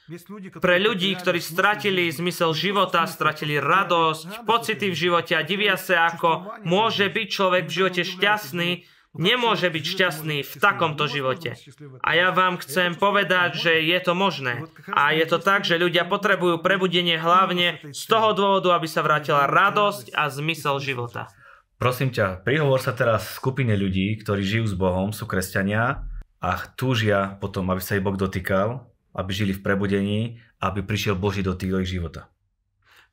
Pre 0.61 0.77
ľudí, 0.77 1.17
ktorí 1.17 1.41
stratili 1.41 2.13
zmysel 2.13 2.53
života, 2.53 3.09
stratili 3.09 3.57
radosť, 3.57 4.45
pocity 4.45 4.93
v 4.93 4.95
živote 4.95 5.33
a 5.33 5.41
divia 5.41 5.81
sa, 5.81 6.13
ako 6.13 6.61
môže 6.61 7.09
byť 7.09 7.27
človek 7.33 7.63
v 7.65 7.73
živote 7.73 8.01
šťastný, 8.05 8.69
nemôže 9.17 9.65
byť 9.65 9.81
šťastný 9.81 10.37
v 10.45 10.53
takomto 10.61 11.09
živote. 11.09 11.57
A 12.05 12.09
ja 12.13 12.29
vám 12.29 12.61
chcem 12.61 12.93
povedať, 12.93 13.57
že 13.57 13.73
je 13.81 13.97
to 13.97 14.13
možné. 14.13 14.69
A 14.93 15.17
je 15.17 15.25
to 15.25 15.41
tak, 15.41 15.65
že 15.65 15.81
ľudia 15.81 16.05
potrebujú 16.05 16.61
prebudenie 16.61 17.17
hlavne 17.17 17.81
z 17.89 18.03
toho 18.05 18.37
dôvodu, 18.37 18.77
aby 18.77 18.85
sa 18.85 19.01
vrátila 19.01 19.49
radosť 19.49 20.13
a 20.13 20.29
zmysel 20.29 20.77
života. 20.77 21.33
Prosím 21.81 22.13
ťa, 22.13 22.45
prihovor 22.45 22.77
sa 22.77 22.93
teraz 22.93 23.35
skupine 23.35 23.73
ľudí, 23.73 24.15
ktorí 24.21 24.45
žijú 24.45 24.65
s 24.69 24.75
Bohom, 24.77 25.11
sú 25.11 25.25
kresťania 25.27 26.07
a 26.39 26.51
túžia 26.77 27.35
potom, 27.41 27.67
aby 27.73 27.81
sa 27.81 27.97
ich 27.97 28.05
Boh 28.05 28.15
dotýkal 28.15 28.94
aby 29.15 29.31
žili 29.33 29.55
v 29.55 29.63
prebudení, 29.63 30.19
aby 30.59 30.83
prišiel 30.83 31.15
Boží 31.15 31.41
do 31.41 31.55
ich 31.55 31.89
života. 31.89 32.34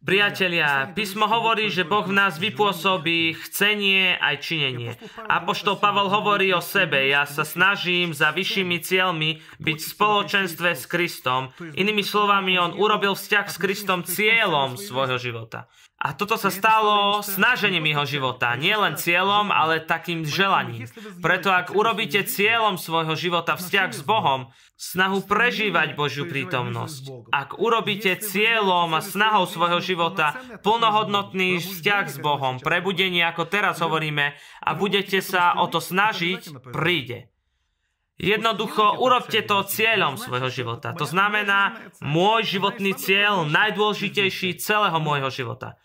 Priatelia, 0.02 0.90
písmo 0.98 1.30
hovorí, 1.30 1.70
že 1.70 1.86
Boh 1.86 2.02
v 2.02 2.10
nás 2.10 2.34
vypôsobí 2.34 3.38
chcenie 3.38 4.18
aj 4.18 4.42
činenie. 4.42 4.98
Apoštol 5.30 5.78
Pavel 5.78 6.10
hovorí 6.10 6.50
o 6.50 6.58
sebe, 6.58 7.06
ja 7.06 7.22
sa 7.22 7.46
snažím 7.46 8.10
za 8.10 8.34
vyššími 8.34 8.82
cieľmi 8.82 9.38
byť 9.62 9.78
v 9.78 9.90
spoločenstve 9.94 10.74
s 10.74 10.90
Kristom. 10.90 11.54
Inými 11.78 12.02
slovami, 12.02 12.58
on 12.58 12.74
urobil 12.74 13.14
vzťah 13.14 13.46
s 13.46 13.56
Kristom 13.62 14.02
cieľom 14.02 14.74
svojho 14.74 15.22
života. 15.22 15.70
A 16.02 16.18
toto 16.18 16.34
sa 16.34 16.50
stalo 16.50 17.22
snažením 17.22 17.94
jeho 17.94 18.02
života. 18.02 18.58
Nie 18.58 18.74
len 18.74 18.98
cieľom, 18.98 19.54
ale 19.54 19.78
takým 19.78 20.26
želaním. 20.26 20.90
Preto 21.22 21.54
ak 21.54 21.78
urobíte 21.78 22.26
cieľom 22.26 22.74
svojho 22.74 23.14
života 23.14 23.54
vzťah 23.54 23.90
s 23.94 24.02
Bohom, 24.02 24.50
snahu 24.74 25.22
prežívať 25.30 25.94
Božiu 25.94 26.26
prítomnosť, 26.26 27.30
ak 27.30 27.62
urobíte 27.62 28.18
cieľom 28.18 28.98
a 28.98 29.00
snahou 29.00 29.46
svojho 29.46 29.78
života 29.78 29.91
plnohodnotný 30.62 31.60
vzťah 31.60 32.04
s 32.08 32.16
Bohom, 32.18 32.58
prebudenie, 32.58 33.22
ako 33.24 33.48
teraz 33.48 33.80
hovoríme, 33.80 34.36
a 34.62 34.70
budete 34.76 35.20
sa 35.20 35.56
o 35.58 35.68
to 35.68 35.78
snažiť, 35.78 36.72
príde. 36.72 37.28
Jednoducho 38.22 39.02
urobte 39.02 39.42
to 39.42 39.66
cieľom 39.66 40.14
svojho 40.14 40.46
života. 40.52 40.94
To 40.94 41.08
znamená, 41.08 41.90
môj 41.98 42.58
životný 42.58 42.94
cieľ, 42.94 43.48
najdôležitejší 43.48 44.60
celého 44.62 44.98
môjho 45.02 45.32
života 45.32 45.80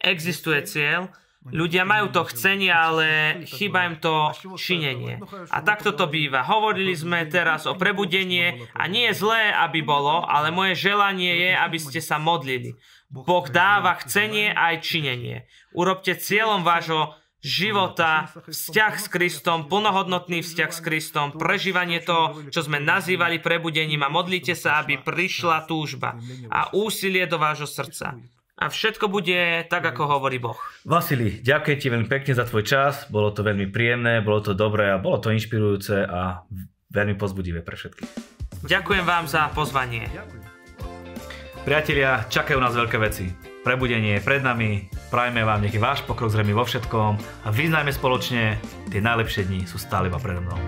existuje 0.00 0.62
cieľ, 0.62 1.10
ľudia 1.46 1.86
majú 1.86 2.10
to 2.10 2.26
chcenie, 2.28 2.72
ale 2.72 3.06
chýba 3.46 3.86
im 3.86 3.96
to 4.02 4.34
činenie. 4.58 5.22
A 5.48 5.62
takto 5.62 5.94
to 5.94 6.10
býva. 6.10 6.42
Hovorili 6.44 6.92
sme 6.92 7.28
teraz 7.30 7.64
o 7.64 7.78
prebudenie 7.78 8.66
a 8.74 8.90
nie 8.90 9.10
je 9.12 9.18
zlé, 9.22 9.54
aby 9.54 9.80
bolo, 9.80 10.26
ale 10.26 10.50
moje 10.50 10.74
želanie 10.74 11.48
je, 11.48 11.50
aby 11.54 11.78
ste 11.78 12.00
sa 12.02 12.18
modlili. 12.18 12.74
Boh 13.08 13.46
dáva 13.48 13.96
chcenie 14.04 14.52
aj 14.52 14.84
činenie. 14.84 15.48
Urobte 15.72 16.12
cieľom 16.12 16.60
vášho 16.60 17.16
života, 17.38 18.28
vzťah 18.50 18.94
s 18.98 19.06
Kristom, 19.08 19.70
plnohodnotný 19.70 20.42
vzťah 20.42 20.70
s 20.74 20.80
Kristom, 20.82 21.26
prežívanie 21.38 22.02
toho, 22.02 22.34
čo 22.50 22.66
sme 22.66 22.82
nazývali 22.82 23.38
prebudením 23.38 24.02
a 24.02 24.12
modlite 24.12 24.58
sa, 24.58 24.82
aby 24.82 24.98
prišla 24.98 25.70
túžba 25.70 26.18
a 26.50 26.74
úsilie 26.74 27.24
do 27.30 27.38
vášho 27.38 27.70
srdca. 27.70 28.18
A 28.58 28.66
všetko 28.66 29.06
bude 29.06 29.70
tak, 29.70 29.86
ako 29.86 30.18
hovorí 30.18 30.42
Boh. 30.42 30.58
Vasili, 30.82 31.38
ďakujem 31.38 31.78
ti 31.78 31.86
veľmi 31.94 32.08
pekne 32.10 32.34
za 32.34 32.42
tvoj 32.42 32.66
čas. 32.66 33.06
Bolo 33.06 33.30
to 33.30 33.46
veľmi 33.46 33.70
príjemné, 33.70 34.18
bolo 34.18 34.42
to 34.42 34.50
dobré 34.50 34.90
a 34.90 34.98
bolo 34.98 35.22
to 35.22 35.30
inšpirujúce 35.30 36.02
a 36.02 36.42
veľmi 36.90 37.14
pozbudivé 37.14 37.62
pre 37.62 37.78
všetkých. 37.78 38.10
Ďakujem 38.66 39.06
vám 39.06 39.30
za 39.30 39.46
pozvanie. 39.54 40.10
Priatelia, 41.62 42.26
čakajú 42.26 42.58
nás 42.58 42.74
veľké 42.74 42.98
veci. 42.98 43.30
Prebudenie 43.62 44.18
je 44.18 44.26
pred 44.26 44.42
nami, 44.42 44.90
prajme 45.12 45.44
vám, 45.44 45.62
nech 45.62 45.76
váš 45.78 46.02
pokrok 46.02 46.32
zrejmy 46.32 46.56
vo 46.56 46.64
všetkom 46.64 47.44
a 47.44 47.48
vyznajme 47.52 47.92
spoločne, 47.92 48.56
tie 48.88 48.98
najlepšie 49.04 49.46
dni 49.46 49.68
sú 49.68 49.76
stále 49.76 50.08
iba 50.08 50.18
predo 50.18 50.42
mnou. 50.42 50.58